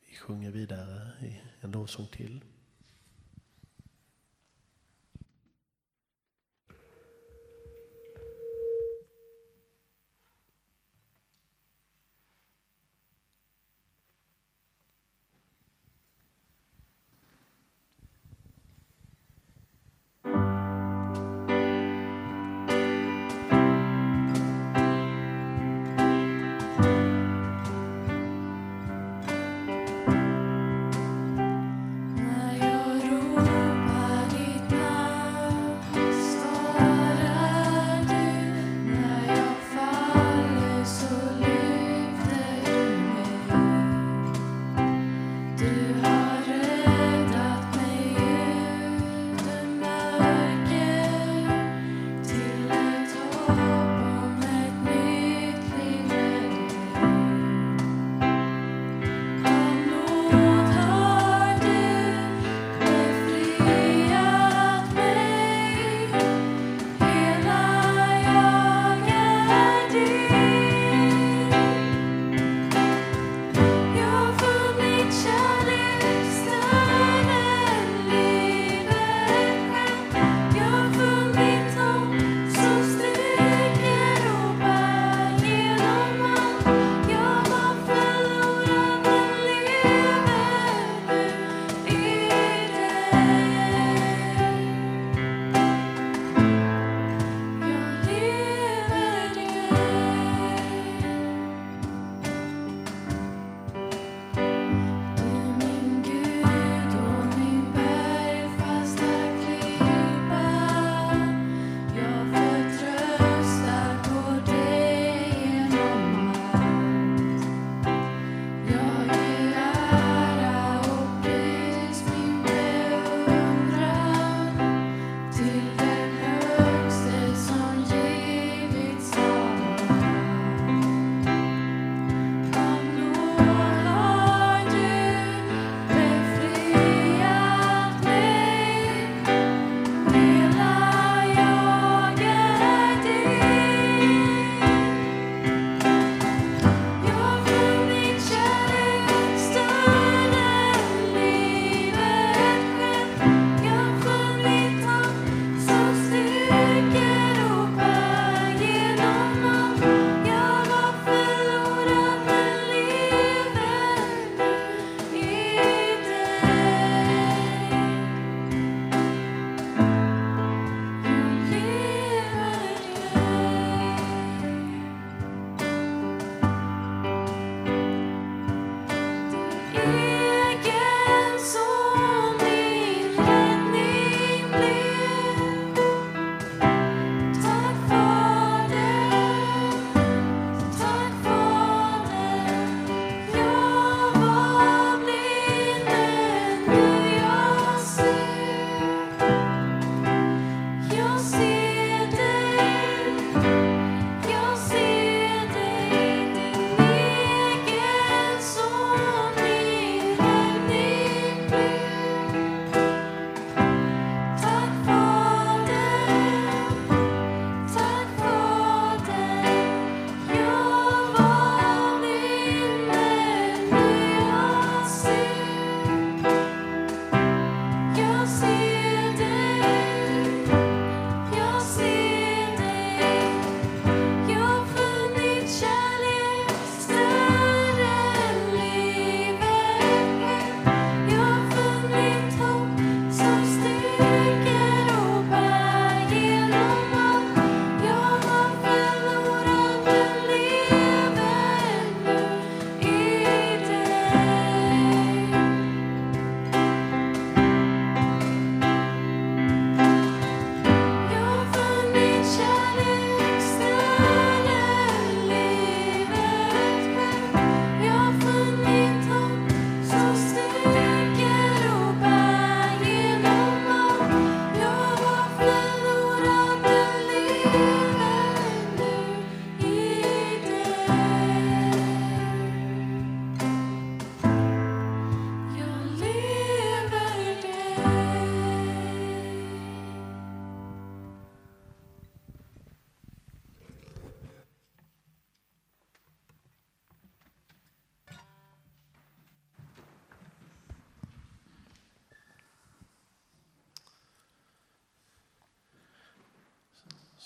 Vi 0.00 0.14
sjunger 0.14 0.50
vidare 0.50 1.26
i 1.26 1.47
en 1.60 1.70
lovsång 1.70 2.06
till. 2.06 2.44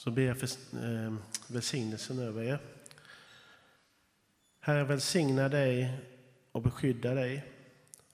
Så 0.03 0.11
ber 0.11 0.23
jag 0.23 0.39
för 0.39 0.47
eh, 0.85 1.15
välsignelsen 1.47 2.19
över 2.19 2.43
er. 2.43 2.59
Herren 4.61 4.87
välsigna 4.87 5.49
dig 5.49 5.99
och 6.53 6.63
beskydda 6.63 7.15
dig. 7.15 7.45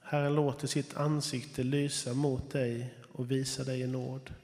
Herren 0.01 0.35
låter 0.35 0.67
sitt 0.67 0.97
ansikte 0.97 1.63
lysa 1.63 2.15
mot 2.15 2.51
dig 2.51 2.95
och 3.13 3.31
visa 3.31 3.65
dig 3.65 3.81
i 3.81 3.87
nåd. 3.87 4.35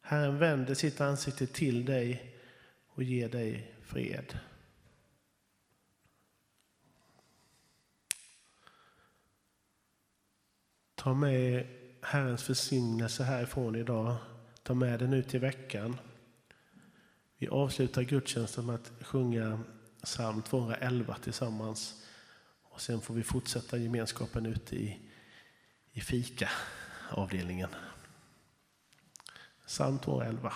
Herren 0.00 0.38
vänder 0.38 0.74
sitt 0.74 1.00
ansikte 1.00 1.46
till 1.46 1.84
dig 1.84 2.34
och 2.86 3.02
ger 3.02 3.28
dig 3.28 3.74
fred. 3.82 4.38
Ta 10.94 11.14
med 11.14 11.66
Herrens 12.00 12.48
välsignelse 12.48 13.24
härifrån 13.24 13.76
idag. 13.76 14.16
Ta 14.62 14.74
med 14.74 14.98
den 14.98 15.12
ut 15.12 15.34
i 15.34 15.38
veckan. 15.38 15.96
Vi 17.38 17.48
avslutar 17.48 18.02
gudstjänsten 18.02 18.66
med 18.66 18.74
att 18.74 18.92
sjunga 19.00 19.60
psalm 20.02 20.42
211 20.42 21.16
tillsammans. 21.22 22.02
Och 22.62 22.80
sen 22.80 23.00
får 23.00 23.14
vi 23.14 23.22
fortsätta 23.22 23.76
gemenskapen 23.76 24.46
ute 24.46 24.76
i, 24.76 25.10
i 25.92 26.00
fika-avdelningen. 26.00 27.70
Psalm 29.66 29.98
211. 29.98 30.52